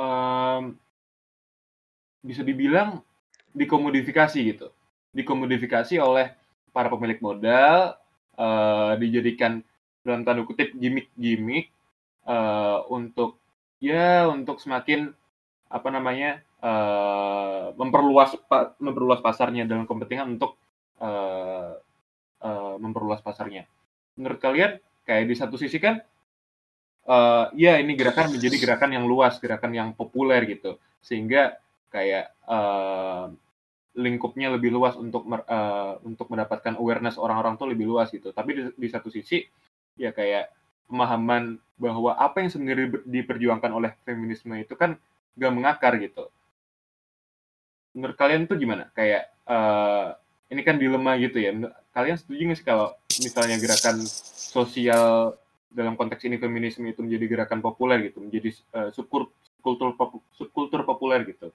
[0.00, 0.72] em,
[2.24, 3.04] bisa dibilang
[3.52, 4.72] dikomodifikasi gitu
[5.12, 6.32] dikomodifikasi oleh
[6.72, 8.00] para pemilik modal
[8.40, 9.60] eh, dijadikan
[10.00, 11.68] dalam tanda kutip gimmick-gimmick
[12.24, 13.36] eh, untuk
[13.78, 15.12] ya untuk semakin
[15.68, 18.40] apa namanya eh, memperluas
[18.80, 20.56] memperluas pasarnya dalam kepentingan untuk
[21.02, 21.72] eh,
[22.40, 23.68] eh, memperluas pasarnya.
[24.16, 26.00] Menurut kalian kayak di satu sisi kan
[27.06, 31.58] eh, ya ini gerakan menjadi gerakan yang luas, gerakan yang populer gitu, sehingga
[31.92, 33.24] kayak eh,
[33.92, 38.32] lingkupnya lebih luas untuk eh, untuk mendapatkan awareness orang-orang tuh lebih luas gitu.
[38.32, 39.44] Tapi di, di satu sisi
[40.00, 40.48] ya kayak
[40.88, 44.96] pemahaman bahwa apa yang sebenarnya di- diperjuangkan oleh feminisme itu kan
[45.36, 46.28] gak mengakar gitu.
[47.92, 48.88] Menurut kalian tuh gimana?
[48.96, 50.06] Kayak eh,
[50.52, 51.52] ini kan dilema gitu ya.
[51.92, 54.00] Kalian setuju nggak sih kalau misalnya gerakan
[54.32, 55.36] sosial
[55.72, 60.82] dalam konteks ini feminisme itu menjadi gerakan populer gitu, menjadi eh, subkultur subkultur pop- subkultur
[60.82, 61.48] populer gitu?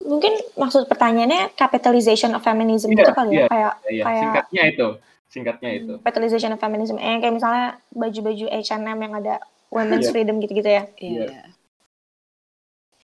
[0.00, 3.48] Mungkin maksud pertanyaannya capitalization of feminism Iya, gitu kali ya, iya.
[3.48, 4.86] kayak Ya, Kayak- singkatnya itu,
[5.26, 5.92] singkatnya itu.
[5.98, 6.96] capitalization of feminism.
[6.96, 9.34] Eh, kayak misalnya baju-baju H&M yang ada
[9.70, 10.12] women's Iya.
[10.12, 10.84] freedom gitu-gitu ya.
[10.98, 11.24] Iya.
[11.24, 11.42] Iya.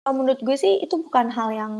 [0.01, 1.75] Kalau menurut gue sih itu bukan hal yang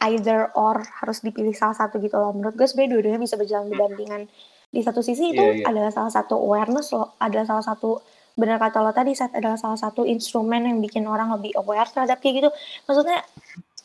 [0.00, 2.32] either or harus dipilih salah satu gitu loh.
[2.32, 4.22] Menurut gue sebenarnya dua-duanya bisa berjalan berdampingan.
[4.70, 5.64] Di satu sisi itu Iya, iya.
[5.66, 7.98] adalah salah satu awareness loh, adalah salah satu
[8.38, 12.22] benar kata lo tadi saat adalah salah satu instrumen yang bikin orang lebih aware terhadap
[12.22, 12.50] kayak gitu.
[12.86, 13.20] Maksudnya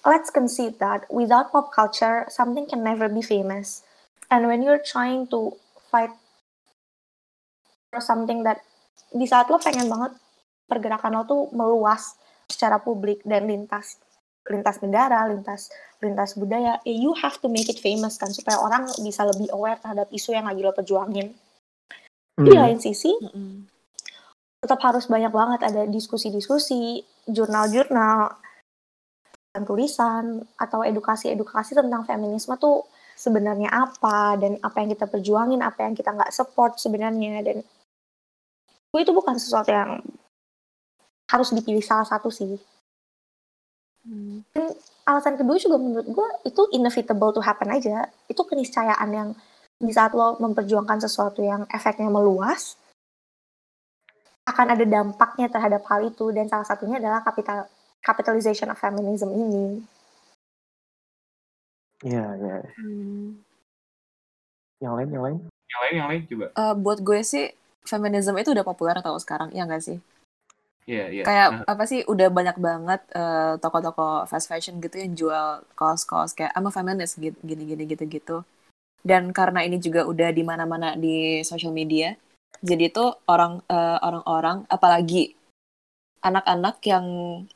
[0.06, 3.82] let's concede that without pop culture something can never be famous.
[4.30, 5.58] And when you're trying to
[5.90, 6.14] fight
[7.90, 8.62] for something that
[9.10, 10.14] di saat lo pengen banget
[10.70, 13.98] pergerakan lo tuh meluas secara publik dan lintas
[14.46, 18.86] lintas negara, lintas lintas budaya, eh, you have to make it famous kan supaya orang
[19.02, 21.34] bisa lebih aware terhadap isu yang lagi lo perjuangin.
[22.36, 23.64] Tapi di lain sisi Mm-mm.
[24.60, 28.36] tetap harus banyak banget ada diskusi-diskusi, jurnal-jurnal,
[29.64, 32.84] tulisan atau edukasi-edukasi tentang feminisme tuh
[33.16, 37.58] sebenarnya apa dan apa yang kita perjuangin, apa yang kita nggak support sebenarnya dan
[38.96, 40.00] itu bukan sesuatu yang
[41.32, 42.60] harus dipilih salah satu sih.
[44.06, 44.46] Hmm.
[45.06, 48.06] alasan kedua juga menurut gue itu inevitable to happen aja.
[48.30, 49.30] Itu keniscayaan yang
[49.82, 52.78] di saat lo memperjuangkan sesuatu yang efeknya meluas,
[54.46, 57.66] akan ada dampaknya terhadap hal itu dan salah satunya adalah capital
[58.06, 59.82] capitalization of feminism ini.
[62.06, 62.58] Iya, iya.
[62.78, 63.42] Hmm.
[64.78, 65.38] Yang lain, yang lain.
[65.66, 66.46] Yang lain, yang lain coba.
[66.54, 67.46] Eh, buat gue sih
[67.82, 69.98] feminisme itu udah populer tau sekarang, ya nggak sih?
[70.86, 71.24] Iya, iya.
[71.26, 76.38] Kayak Nah, apa sih udah banyak banget eh, toko-toko fast fashion gitu yang jual kaos-kaos
[76.38, 78.46] kayak I'm a feminist gini-gini gitu-gitu.
[79.06, 82.18] Dan karena ini juga udah di mana-mana di social media,
[82.62, 85.34] jadi itu orang eh, orang-orang apalagi
[86.26, 87.06] anak-anak yang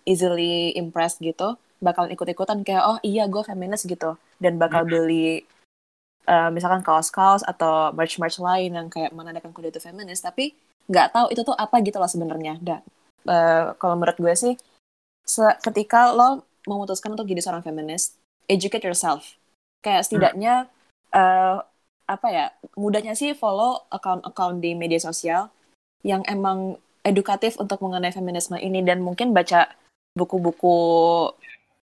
[0.05, 5.41] easily impressed gitu bakal ikut-ikutan kayak oh iya gue feminis gitu dan bakal beli
[6.29, 10.53] eh, misalkan kaos-kaos atau merch-merch lain yang kayak menandakan kuda itu feminis tapi
[10.89, 12.57] nggak tahu itu tuh apa gitu loh sebenarnya.
[12.61, 12.81] Dan
[13.27, 14.53] eh, kalau menurut gue sih
[15.61, 18.17] ketika lo memutuskan untuk jadi seorang feminis,
[18.49, 19.37] educate yourself.
[19.85, 20.53] Kayak setidaknya
[21.13, 21.57] eh,
[22.09, 25.53] apa ya mudahnya sih follow account-account di media sosial
[26.01, 29.69] yang emang edukatif untuk mengenai feminisme ini dan mungkin baca
[30.17, 30.77] buku-buku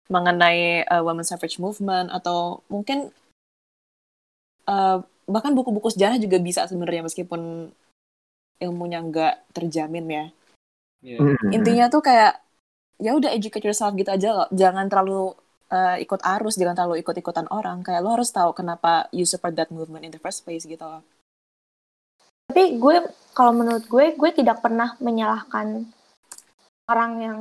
[0.06, 3.10] mengenai uh, women's suffrage movement atau mungkin
[4.70, 7.72] uh, bahkan buku-buku sejarah juga bisa sebenarnya meskipun
[8.60, 10.24] ilmunya nggak terjamin ya
[11.04, 11.20] iya.
[11.20, 11.52] Hmm.
[11.52, 12.40] intinya tuh kayak
[12.96, 15.36] ya udah educate yourself gitu aja loh jangan terlalu
[15.68, 19.68] uh, ikut arus jangan terlalu ikut-ikutan orang kayak lo harus tahu kenapa you support that
[19.68, 21.04] movement in the first place gitu loh
[22.44, 22.96] Tapi gue,
[23.32, 25.88] kalau menurut gue, gue tidak pernah menyalahkan
[26.92, 27.38] orang yang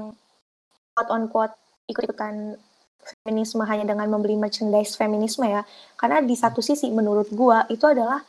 [0.95, 1.55] quote on quote
[1.91, 2.55] ikut-ikutan
[3.03, 5.67] feminisme hanya dengan membeli merchandise feminisme ya.
[5.99, 8.23] Karena di satu sisi menurut gue itu adalah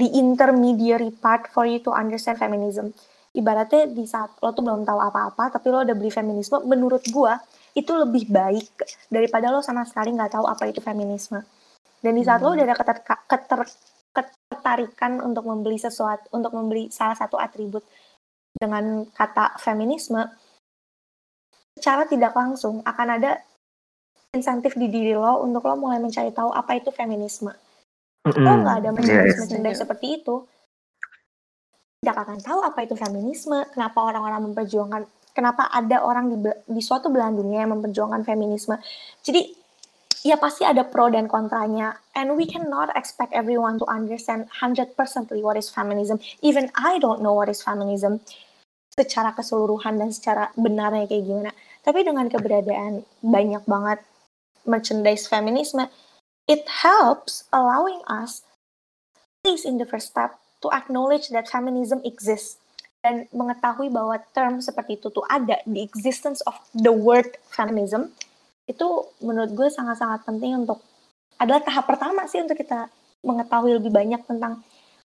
[0.00, 2.96] the intermediary part for you to understand feminism.
[3.32, 7.32] Ibaratnya di saat lo tuh belum tahu apa-apa, tapi lo udah beli feminisme, menurut gue
[7.72, 8.68] itu lebih baik
[9.08, 11.40] daripada lo sama sekali nggak tahu apa itu feminisme.
[12.04, 12.60] Dan di saat lo Hmm.
[12.60, 13.72] udah ada keter- keter-
[14.12, 17.80] ketertarikan untuk membeli sesuatu, untuk membeli salah satu atribut
[18.52, 20.20] dengan kata feminisme,
[21.80, 23.40] secara tidak langsung akan ada
[24.36, 27.48] insentif di diri lo untuk lo mulai mencari tahu apa itu feminisme.
[28.28, 28.60] Lo Mm-mm.
[28.60, 29.24] nggak ada iya.
[29.24, 30.44] merchandise seperti itu,
[32.02, 35.06] tidak akan tahu apa itu feminisme, kenapa orang-orang memperjuangkan
[35.38, 36.36] kenapa ada orang di,
[36.66, 38.74] di suatu belahan dunia yang memperjuangkan feminisme.
[39.22, 39.54] Jadi
[40.26, 44.98] ya pasti ada pro dan kontranya and we cannot expect everyone to understand 100%
[45.46, 46.18] what is feminism.
[46.42, 48.18] Even I don't know what is feminism
[48.92, 51.50] secara keseluruhan dan secara benarnya kayak gimana.
[51.86, 54.02] Tapi dengan keberadaan banyak banget
[54.66, 55.86] merchandise feminisme,
[56.50, 58.42] it helps allowing us,
[59.14, 62.62] at least in the first step, to acknowledge that feminism exists
[63.02, 68.14] dan mengetahui bahwa term seperti itu tuh ada the existence of the word feminism
[68.70, 68.86] itu
[69.18, 70.78] menurut gue sangat-sangat penting untuk
[71.42, 72.86] adalah tahap pertama sih untuk kita
[73.26, 74.62] mengetahui lebih banyak tentang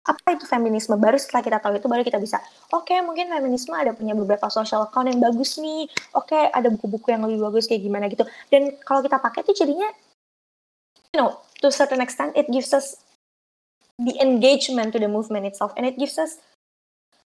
[0.04, 1.00] apa itu feminisme.
[1.00, 2.42] Baru setelah kita tahu itu baru kita bisa
[2.76, 5.88] oke mungkin feminisme ada punya beberapa social account yang bagus nih.
[6.18, 8.28] Oke ada buku-buku yang lebih bagus kayak gimana gitu.
[8.52, 9.88] Dan kalau kita pakai itu jadinya
[11.16, 13.00] you know to certain extent it gives us
[14.04, 16.40] the engagement to the movement itself and it gives us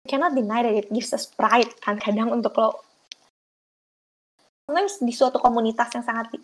[0.05, 2.77] cannot deny that it gives us pride kan kadang untuk lo
[4.69, 6.37] sometimes di suatu komunitas yang sangat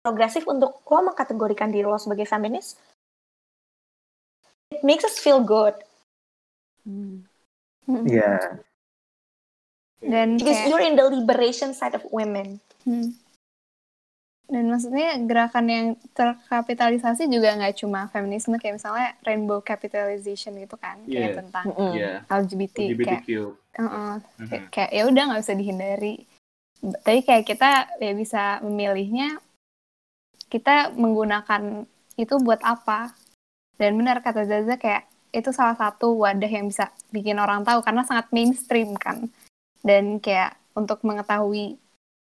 [0.00, 2.78] progresif untuk lo mengkategorikan diri lo sebagai feminis
[4.72, 5.76] it makes us feel good
[6.82, 7.22] Hmm.
[7.86, 8.02] Hmm.
[8.06, 8.58] Iya.
[10.02, 13.14] Dan because kayak, you're in the liberation side of women Hmm.
[14.52, 21.00] Dan maksudnya gerakan yang terkapitalisasi juga nggak cuma feminisme kayak misalnya rainbow capitalization gitu kan
[21.08, 21.38] kayak Iya.
[21.40, 21.64] tentang.
[21.96, 22.12] Iya.
[22.28, 23.28] LGBT, kayak LGBTQ.
[23.72, 24.48] uh-uh, Mhm.
[24.52, 26.14] kayak, kayak ya udah nggak bisa dihindari.
[26.82, 29.40] Tapi kayak kita ya bisa memilihnya
[30.46, 33.16] kita menggunakan itu buat apa.
[33.80, 38.04] Dan benar kata Zaza kayak itu salah satu wadah yang bisa bikin orang tahu karena
[38.04, 39.32] sangat mainstream kan.
[39.80, 41.80] Dan kayak untuk mengetahui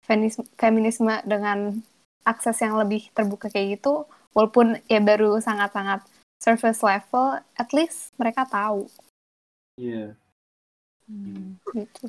[0.04, 1.80] feminisme, feminisme dengan
[2.24, 6.04] akses yang lebih terbuka kayak gitu, walaupun ya baru sangat-sangat
[6.40, 8.88] surface level, at least mereka tahu
[9.76, 10.16] Iya.
[11.08, 11.56] Hmm.
[11.72, 12.06] gitu.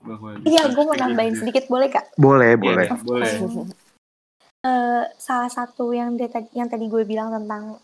[0.00, 1.40] Bahwa iya gue mau nambahin English.
[1.44, 2.86] sedikit boleh kak Boleh, Iya, boleh.
[3.04, 3.30] boleh.
[4.60, 7.76] Eh, salah satu yang dia tadi- yang tadi gue bilang tentang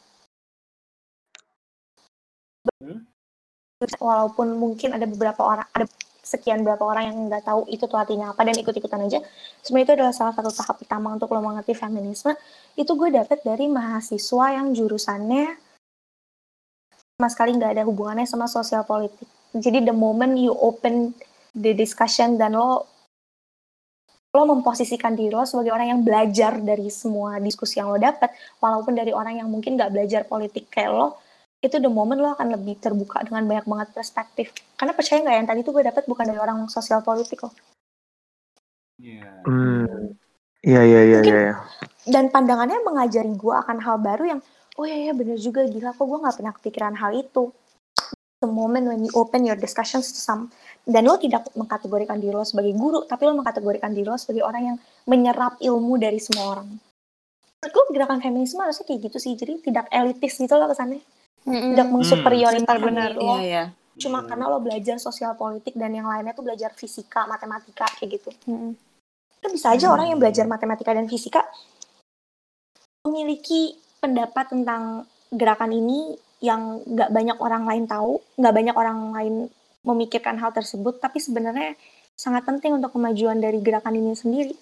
[2.77, 3.05] Hmm?
[4.01, 5.85] walaupun mungkin ada beberapa orang ada
[6.27, 9.23] sekian berapa orang yang nggak tahu itu tuh artinya apa dan ikut-ikutan aja.
[9.63, 12.35] Sebenarnya itu adalah salah satu tahap pertama untuk lo mengerti feminisme.
[12.75, 15.55] Itu gue dapet dari mahasiswa yang jurusannya
[17.17, 19.25] sama sekali nggak ada hubungannya sama sosial politik.
[19.55, 21.15] Jadi the moment you open
[21.55, 22.85] the discussion dan lo
[24.37, 28.29] lo memposisikan diri lo sebagai orang yang belajar dari semua diskusi yang lo dapat
[28.61, 31.17] walaupun dari orang yang mungkin nggak belajar politik kayak lo
[31.67, 35.49] itu the moment lo akan lebih terbuka dengan banyak banget perspektif karena percaya nggak yang
[35.51, 37.55] tadi tuh gue dapat bukan dari orang sosial politik loh
[38.97, 39.29] Iya.
[39.45, 40.17] Hmm.
[40.65, 41.41] Iya, iya, iya, iya.
[41.53, 41.55] iya.
[42.09, 44.41] dan pandangannya mengajari gue akan hal baru yang
[44.81, 47.55] oh iya ya bener juga gila kok gue nggak pernah kepikiran hal itu
[48.43, 50.51] the moment when you open your discussions to some
[50.83, 54.75] dan lo tidak mengkategorikan diri lo sebagai guru tapi lo mengkategorikan diri lo sebagai orang
[54.75, 56.69] yang menyerap ilmu dari semua orang
[57.63, 60.99] menurut gue gerakan feminisme harusnya kayak gitu sih jadi tidak elitis gitu loh kesannya
[61.47, 63.11] tidak mensuperioritaskan benar-benar.
[63.15, 63.65] diri lo Iya, iya.
[63.97, 64.29] cuma Iya.
[64.29, 68.75] karena lo belajar sosial politik dan yang lainnya tuh belajar fisika matematika kayak gitu Mm-mm.
[69.41, 71.47] kan bisa aja orang yang belajar matematika dan fisika
[73.07, 79.35] memiliki pendapat tentang gerakan ini yang nggak banyak orang lain tahu, nggak banyak orang lain
[79.87, 81.79] memikirkan hal tersebut, tapi sebenarnya
[82.19, 84.55] sangat penting untuk kemajuan dari gerakan ini sendiri.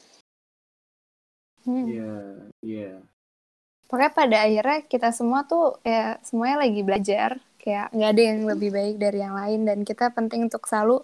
[1.64, 1.86] Hmm.
[1.88, 2.12] Iya,
[2.60, 2.92] iya.
[3.94, 7.38] Pokoknya pada akhirnya kita semua tuh ya semuanya lagi belajar.
[7.62, 10.98] Kayak nggak ada yang lebih baik dari yang lain dan kita penting untuk selalu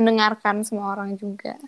[0.00, 1.60] mendengarkan semua orang juga.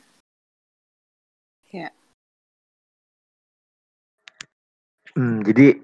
[5.13, 5.77] Hmm, jadi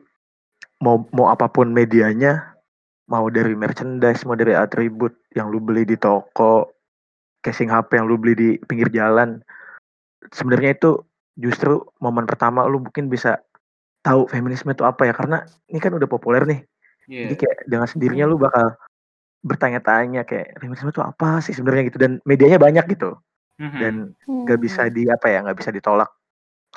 [0.80, 2.56] mau mau apa pun medianya,
[3.04, 6.72] mau dari merchandise, mau dari atribut yang lu beli di toko,
[7.44, 9.44] casing HP yang lu beli di pinggir jalan,
[10.32, 11.04] sebenarnya itu
[11.36, 13.44] justru momen pertama lu mungkin bisa
[14.00, 16.60] tahu feminisme itu apa ya karena ini kan udah populer nih.
[17.06, 17.20] Iya.
[17.28, 18.76] Jadi kayak dengan sendirinya lu bakal
[19.40, 23.16] bertanya-tanya kayak feminisme itu apa sih sebenarnya gitu dan medianya banyak gitu
[23.56, 23.78] Mhm.
[23.80, 23.94] dan
[24.24, 24.44] Hmm.
[24.44, 26.08] nggak bisa di apa ya nggak bisa ditolak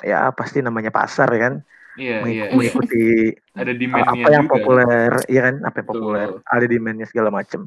[0.00, 1.54] ya pasti namanya pasar ya kan
[1.94, 2.50] Iya, Mengik- iya.
[2.58, 3.06] mengikuti
[3.54, 4.52] Ada apa yang juga.
[4.58, 6.00] populer iya kan apa yang Betul.
[6.02, 7.60] populer ada demandnya segala macem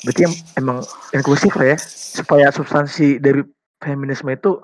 [0.00, 0.78] berarti yang emang
[1.12, 3.44] inklusif lah ya supaya substansi dari
[3.78, 4.62] feminisme itu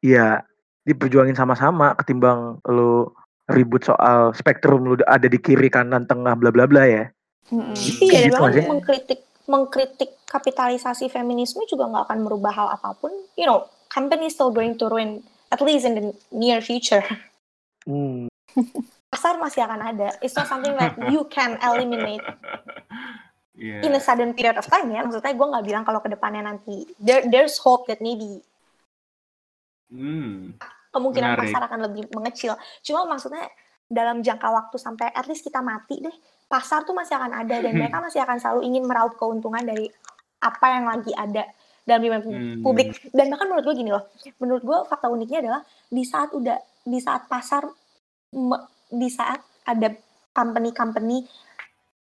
[0.00, 0.40] ya
[0.82, 3.10] diperjuangin sama-sama ketimbang lu
[3.46, 7.04] ribut soal spektrum lu ada di kiri kanan tengah bla bla bla ya
[7.46, 7.78] Mm-mm.
[8.02, 13.14] Iya, dan Gitu mengkritik mengkritik kapitalisasi feminisme juga nggak akan merubah hal apa pun.
[13.38, 15.22] You know, company still going to ruin
[15.54, 17.06] at least in the near future.
[17.86, 18.26] Hmm.
[19.14, 20.18] Pasar masih akan ada.
[20.18, 22.26] It's not something that you can eliminate
[23.56, 23.88] Iya.
[23.88, 25.06] in a sudden period of time ya.
[25.06, 28.42] Maksudnya gue nggak bilang kalau ke depannya nanti there, there's hope that maybe
[29.86, 30.58] Hmm.
[30.96, 31.52] Kemungkinan Menarik.
[31.52, 32.56] pasar akan lebih mengecil.
[32.80, 33.44] Cuma maksudnya
[33.86, 36.16] dalam jangka waktu sampai at least kita mati deh,
[36.48, 39.86] pasar tuh masih akan ada dan mereka masih akan selalu ingin meraup keuntungan dari
[40.40, 41.44] apa yang lagi ada
[41.86, 42.62] dalam lingkungan Hmm.
[42.66, 42.98] publik.
[43.14, 44.04] Dan bahkan menurut gue gini loh,
[44.42, 47.62] menurut gue fakta uniknya adalah di saat udah di saat pasar
[48.90, 49.94] di saat ada
[50.34, 51.26] company-company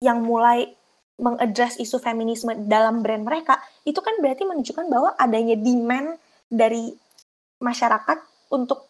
[0.03, 0.71] yang mulai
[1.19, 6.17] mengadres isu feminisme dalam brand mereka, itu kan berarti menunjukkan bahwa adanya demand
[6.49, 6.91] dari
[7.61, 8.17] masyarakat
[8.53, 8.85] untuk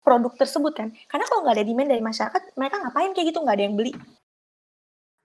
[0.00, 0.88] produk tersebut kan.
[1.10, 3.92] Karena kalau nggak ada demand dari masyarakat, mereka ngapain kayak gitu nggak ada yang beli.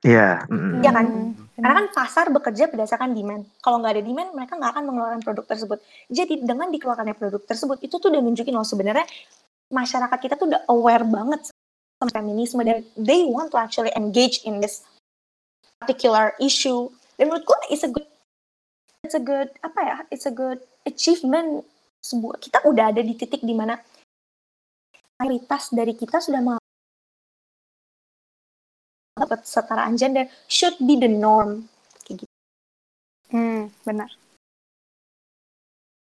[0.05, 0.45] Iya.
[0.45, 0.86] mm-mm.
[0.86, 1.05] Iya kan?
[1.09, 3.49] Hmm, Karena kan pasar bekerja berdasarkan demand.
[3.57, 5.79] Kalau nggak ada demand, mereka nggak akan mengeluarkan produk tersebut.
[6.13, 9.07] Jadi dengan dikeluarkannya produk tersebut, itu tuh udah nunjukin loh sebenarnya
[9.73, 11.49] masyarakat kita tuh udah aware banget
[11.97, 14.86] sama feminisme dan they want to actually engage in this
[15.81, 16.91] particular issue.
[17.17, 18.05] Dan menurut gue it's a good
[19.01, 19.97] it's a good apa ya?
[20.13, 21.65] It's a good achievement
[22.06, 23.82] sebuah kita udah ada di titik di mana
[25.18, 26.38] mayoritas dari kita sudah
[29.18, 31.66] menganggap kesetaraan gender should be the norm.
[32.06, 32.34] Kayak gitu.
[33.34, 34.14] Hmm, benar.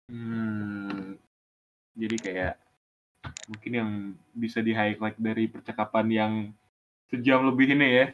[0.06, 1.18] Hmm.
[1.98, 2.54] Jadi kayak
[3.50, 6.32] mungkin yang bisa di highlight dari percakapan yang
[7.10, 8.06] sejam lebih ini ya.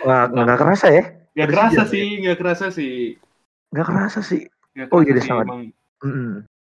[0.00, 1.04] Nggak, nggak kerasa ya?
[1.36, 3.20] Gak Udah kerasa sejam sih, gak kerasa sih.
[3.68, 4.48] Nggak kerasa sih.
[4.72, 5.28] Gak Oh, kerasa iya, sih.
[5.28, 5.44] sangat.
[5.44, 5.62] Emang,
[6.00, 6.12] Mm-mm.
[6.40, 6.55] hmm,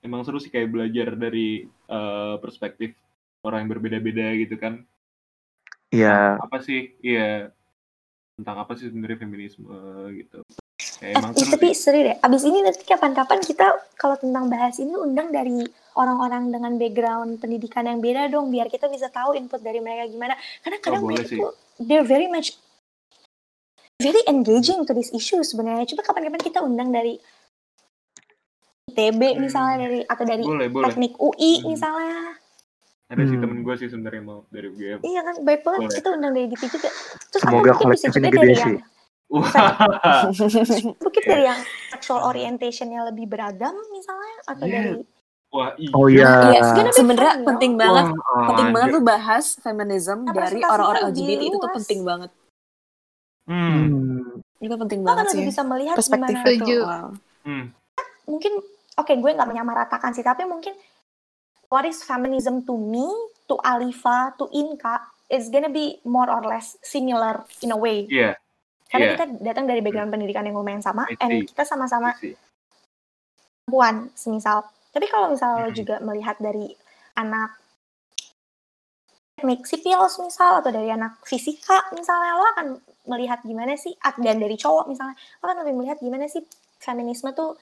[0.00, 2.96] emang seru sih kayak belajar dari eh, perspektif
[3.44, 4.82] orang yang berbeda-beda gitu kan.
[5.92, 6.40] Iya.
[6.40, 6.96] Apa sih?
[7.04, 7.52] Iya.
[8.40, 9.68] Tentang apa sih sebenarnya feminisme
[10.16, 10.40] gitu.
[10.98, 11.78] Kayak Eh, emang eh, seru tapi sih.
[11.78, 12.16] seru deh.
[12.22, 13.66] Abis ini nanti kapan-kapan kita
[13.98, 15.66] kalau tentang bahas ini undang dari
[15.98, 20.34] orang-orang dengan background pendidikan yang beda dong, biar kita bisa tahu input dari mereka gimana.
[20.64, 21.38] Karena kadang boleh mereka sih.
[21.38, 22.56] tuh they're very much
[24.00, 25.86] very engaging to this issue sebenarnya.
[25.94, 27.18] Coba kapan-kapan kita undang dari
[28.92, 29.40] ITB Hmm.
[29.40, 30.84] misalnya dari atau dari Boleh, boleh.
[30.86, 31.66] teknik UI Hmm.
[31.68, 32.18] misalnya.
[33.08, 33.42] Ada sih Hmm.
[33.42, 34.98] temen gue sih sebenarnya mau dari UGM.
[35.00, 35.96] Iya kan, baik banget Boleh.
[35.96, 36.88] kita undang dari DP juga.
[37.28, 38.62] Terus Semoga atau mungkin bisa kolektif juga ini gede dari sih.
[38.62, 38.76] yang
[39.28, 39.48] Wah.
[41.02, 41.60] mungkin dari yang
[41.92, 44.76] sexual orientationnya lebih beragam misalnya atau Iya.
[44.78, 44.92] dari
[45.48, 45.92] Wah, iya.
[45.92, 46.30] Oh iya.
[46.48, 47.78] Iya, sebenarnya fun, penting no?
[47.78, 52.30] banget, Wah, penting banget lu bahas feminism dari orang-orang lebih LGBT itu tuh penting banget.
[53.44, 53.68] Hmm.
[53.68, 54.24] Hmm.
[54.56, 55.48] Itu penting Lo kan banget lebih sih.
[55.52, 56.78] bisa melihat Perspektif gimana itu.
[56.80, 57.08] Wow.
[57.42, 57.64] Hmm.
[58.22, 58.52] mungkin
[58.98, 60.74] oke gue nggak menyamaratakan sih tapi mungkin
[61.72, 63.08] what is feminism to me
[63.48, 65.00] to Alifa to Inka
[65.32, 68.36] it's gonna be more or less similar in a way Iya.
[68.92, 69.12] karena Iya.
[69.16, 72.12] kita datang dari background pendidikan yang lumayan sama and kita sama-sama
[73.64, 75.78] perempuan semisal tapi kalau misalnya lo Mhm.
[75.78, 76.68] juga melihat dari
[77.16, 77.56] anak
[79.40, 82.66] teknik sipil misal atau dari anak fisika misalnya lo akan
[83.08, 86.44] melihat gimana sih dan dari cowok misalnya lo akan lebih melihat gimana sih
[86.78, 87.56] feminisme tuh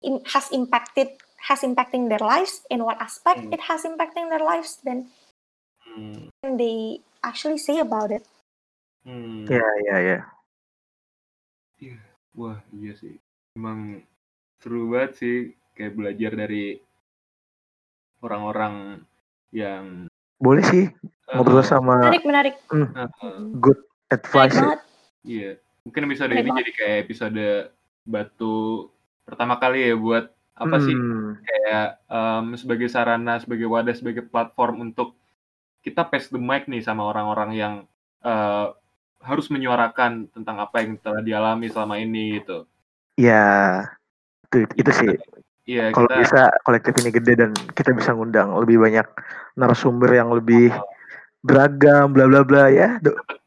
[0.00, 1.08] in- has impacted
[1.38, 3.54] has impacting their lives in what aspect Hmm.
[3.54, 5.06] it has impacting their lives dan
[5.86, 6.28] Hmm.
[6.42, 8.26] they actually say about it
[9.06, 9.46] Hmm.
[9.46, 10.18] Iya, iya, iya.
[12.34, 13.14] Wah, iya sih.
[13.54, 14.02] Emang
[14.58, 15.36] seru banget sih
[15.72, 16.82] kayak belajar dari
[18.18, 19.04] orang-orang
[19.54, 20.84] yang Boleh sih
[21.32, 22.88] ngobrol eh, sama menarik menarik eh,
[23.56, 24.58] good menarik advice.
[24.58, 24.76] ya.
[25.22, 25.50] Iya,
[25.82, 27.46] mungkin episode Menarik ini jadi kayak episode
[28.02, 28.56] batu
[29.26, 31.36] pertama kali ya buat apa sih Hmm.
[31.44, 35.18] kayak em, sebagai sarana, sebagai wadah, sebagai platform untuk
[35.84, 37.74] kita pass the mic nih sama orang-orang yang
[38.24, 38.66] eh,
[39.26, 42.64] harus menyuarakan tentang apa yang telah dialami selama ini gitu.
[43.18, 43.82] Ya,
[44.46, 45.12] itu, itu sih.
[45.66, 49.06] Iya, Kalau kita bisa kolektif ini gede dan kita bisa ngundang lebih banyak
[49.58, 50.70] narasumber yang lebih
[51.42, 53.02] beragam, bla bla bla ya.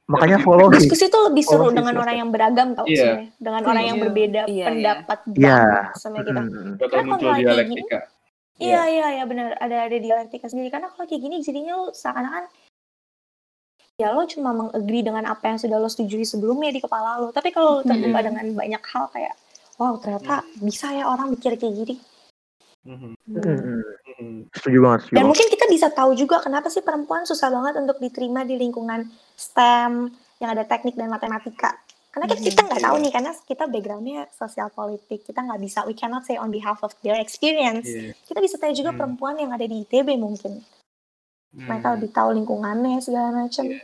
[0.10, 0.76] Makanya Dapat follow sih.
[0.82, 2.98] diskusi tuh lebih seru Oh, dengan sih, orang yang beragam tau Iya.
[2.98, 4.04] sebenarnya dengan orang yang Setuju.
[4.04, 4.66] berbeda Iya, iya.
[4.66, 5.36] pendapat Iya.
[5.38, 8.00] banget sama kita bakal Karena muncul dialektika.
[8.60, 12.44] Iya iya iya benar ada ada dialektika sendiri karena kalau kayak gini jadinya lo seakan-akan
[13.96, 17.52] ya lo cuma mengagree dengan apa yang sudah lo setujui sebelumnya di kepala lo tapi
[17.52, 18.26] kalau terbuka Iya.
[18.26, 19.36] dengan banyak hal kayak
[19.76, 21.96] wow ternyata bisa ya orang mikir kayak gini
[22.82, 23.84] Mhm, Mm-mm.
[24.10, 24.40] mhm.
[24.50, 25.28] Setuju banget, setuju dan banget.
[25.30, 29.04] mungkin kita bisa tahu juga kenapa sih perempuan susah banget untuk diterima di lingkungan
[29.40, 31.80] STEM yang ada teknik dan matematika
[32.10, 35.94] karena kita, kita nggak tahu nih karena kita backgroundnya sosial politik kita nggak bisa we
[35.94, 38.18] cannot say on behalf of their experience Iya.
[38.26, 39.00] kita bisa tanya juga Hmm.
[39.00, 40.60] perempuan yang ada di ITB mungkin
[41.50, 41.96] mereka Hmm.
[42.02, 43.82] lebih tahu lingkungannya segala macam Iya.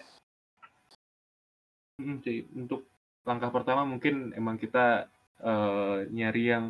[1.96, 2.44] Mm, sih.
[2.52, 2.84] Untuk
[3.24, 6.66] langkah pertama mungkin emang kita eh, nyari yang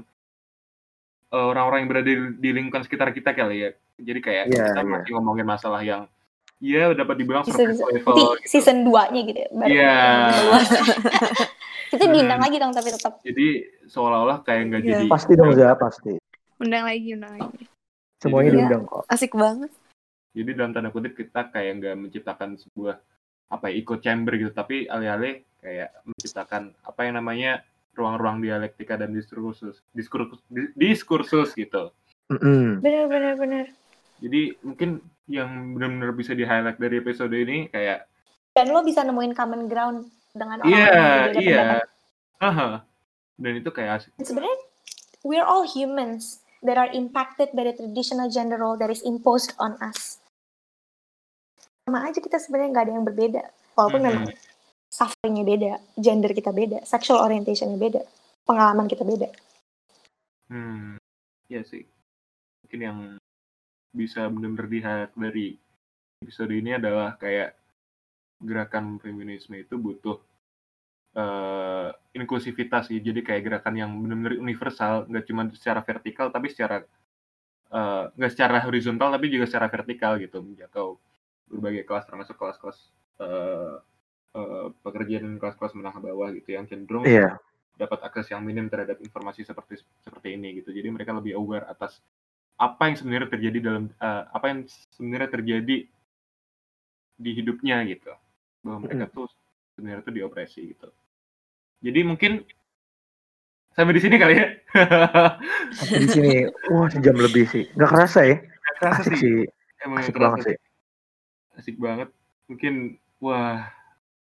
[1.29, 3.69] eh, orang-orang yang berada di, di lingkungan sekitar kita kali ya.
[3.95, 4.89] Jadi kayak Iya, kita iya.
[4.89, 6.05] masih ngomongin masalah yang
[6.65, 8.09] ya dapat dibilang surface bisa level.
[8.09, 9.97] nanti season 2 nya gitu ya Iya.
[11.91, 12.45] kita diundang Hmm.
[12.45, 13.47] lagi dong tapi tetap Jadi
[13.85, 14.89] seolah-olah kayak nggak Iya.
[14.91, 16.11] jadi Pasti dong, Za, pasti.
[16.57, 17.63] Undang lagi, undang lagi.
[18.17, 18.55] Semuanya Iya.
[18.57, 19.03] diundang kok.
[19.05, 19.71] Asik banget.
[20.31, 22.95] Jadi dalam tanda kutip kita kayak nggak menciptakan sebuah
[23.47, 27.61] apa ya, echo chamber gitu, tapi alih-alih kayak menciptakan apa yang namanya
[27.93, 31.93] ruang-ruang dialektika dan diskursus, diskursus, di- diskursus gitu.
[32.27, 32.81] Mm-mm.
[32.81, 33.65] Bener, bener, bener.
[34.19, 38.05] Jadi mungkin yang benar-benar bisa di highlight dari episode ini kayak
[38.55, 40.95] Dan lo bisa nemuin common ground dengan orang iya yang
[41.27, 41.87] berbeda iya, pendapat.
[42.39, 42.69] Aha.
[43.35, 44.11] dan itu kayak asik.
[44.23, 44.59] Sebenarnya
[45.27, 49.75] we're all humans that are impacted by the traditional gender role that is imposed on
[49.83, 50.23] us.
[51.83, 53.43] Sama aja kita sebenarnya nggak ada yang berbeda.
[53.75, 54.07] Walaupun Mhm.
[54.07, 54.25] memang
[54.87, 58.01] sufferingnya beda, gender kita beda, sexual orientationnya beda,
[58.47, 59.27] pengalaman kita beda.
[60.47, 60.95] Hmm,
[61.51, 61.83] iya sih.
[62.63, 62.97] Mungkin yang
[63.95, 65.55] bisa benar-benar dilihat dari
[66.21, 67.55] episode ini adalah kayak
[68.43, 70.19] gerakan feminisme itu butuh
[71.15, 71.89] eh,
[72.19, 72.99] inklusivitas sih.
[72.99, 76.83] Jadi kayak gerakan yang benar-benar universal, nggak cuma secara vertikal tapi secara
[78.15, 80.95] nggak secara horizontal tapi juga secara vertikal gitu, menjangkau
[81.51, 82.77] berbagai kelas termasuk kelas-kelas
[83.21, 83.75] eh,
[84.39, 87.35] eh, pekerja dan kelas-kelas menengah bawah gitu yang cenderung Iya.
[87.75, 90.71] dapat akses yang minim terhadap informasi seperti seperti ini gitu.
[90.71, 91.99] Jadi mereka lebih aware atas
[92.55, 94.59] apa yang sebenarnya terjadi dalam eh, apa yang
[94.95, 95.77] sebenarnya terjadi
[97.15, 98.11] di hidupnya gitu.
[98.63, 99.27] Bahwa mereka tuh
[99.75, 100.89] sebenarnya tuh diopresi gitu.
[101.83, 102.31] Jadi mungkin
[103.75, 104.47] sampai di sini kali ya.
[105.75, 106.33] Sampai di sini,
[106.71, 107.67] wah sejam lebih sih.
[107.75, 108.37] Nggak kerasa ya?
[108.39, 109.19] Nggak kerasa Asik sih.
[109.19, 109.37] sih.
[109.83, 110.57] Emang Asik kerasa banget sih.
[111.59, 112.09] Asik banget.
[112.47, 112.73] Mungkin
[113.19, 113.67] wah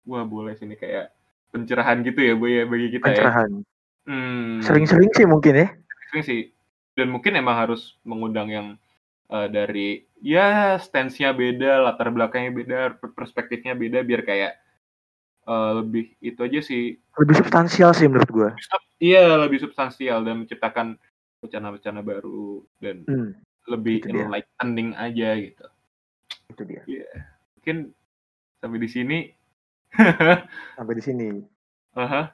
[0.05, 1.12] wah boleh sini kayak
[1.51, 3.12] pencerahan gitu ya bu ya bagi kita ya.
[3.16, 3.51] Pencerahan.
[4.09, 4.60] Hmm.
[4.64, 5.68] Sering-sering sih mungkin ya.
[6.10, 6.40] sering sih
[6.99, 8.69] dan mungkin emang harus mengundang yang
[9.31, 9.89] eh, dari
[10.21, 14.53] ya stance-nya beda latar belakangnya beda per- perspektifnya beda biar kayak
[15.47, 18.51] eh, lebih itu aja sih Lebih substansial sih menurut gue.
[19.01, 20.97] iya lebih substansial dan menciptakan
[21.41, 23.33] wacana-wacana baru dan Hmm,
[23.65, 24.25] lebih itu dia.
[24.29, 25.67] enlightening aja gitu
[26.53, 26.83] itu dia.
[27.57, 27.77] mungkin
[28.61, 29.19] sampai di sini
[30.79, 31.29] Sampai di sini.
[31.99, 32.31] aha,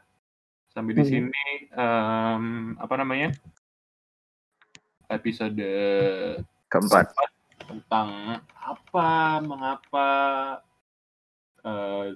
[0.69, 1.09] sampai di Hmm.
[1.09, 2.45] sini em,
[2.77, 3.33] apa namanya
[5.09, 5.63] episode
[6.67, 7.15] Keempat.
[7.67, 9.11] tentang apa
[9.43, 10.09] mengapa
[11.63, 12.15] eh,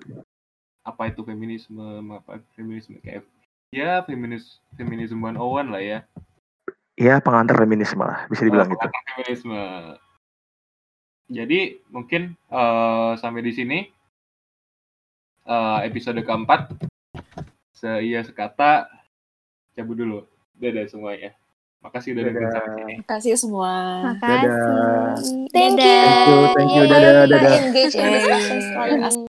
[0.83, 3.27] apa itu feminisme mengapa feminisme kayak
[3.71, 5.99] ya feminis feminisme 101 lah ya.
[7.01, 8.87] Ya pengantar feminisme lah, bisa dibilang Eh, gitu.
[8.91, 9.63] feminisme.
[11.31, 13.79] Jadi mungkin eh, sampai di sini
[15.47, 16.75] eh, episode keempat.
[17.73, 18.91] Se iya sekata.
[19.73, 20.19] Cabut dulu.
[20.61, 21.33] Dadah semuanya
[21.81, 23.73] makasih udah dengerin sampai sini Makasih semua.
[24.13, 25.49] Makasih.
[25.51, 26.29] Thank Dadah.
[26.29, 26.39] you.
[26.53, 26.85] Thank you, thank you.
[26.87, 27.53] Dadah, dadah.
[27.65, 29.30] engage in discussion.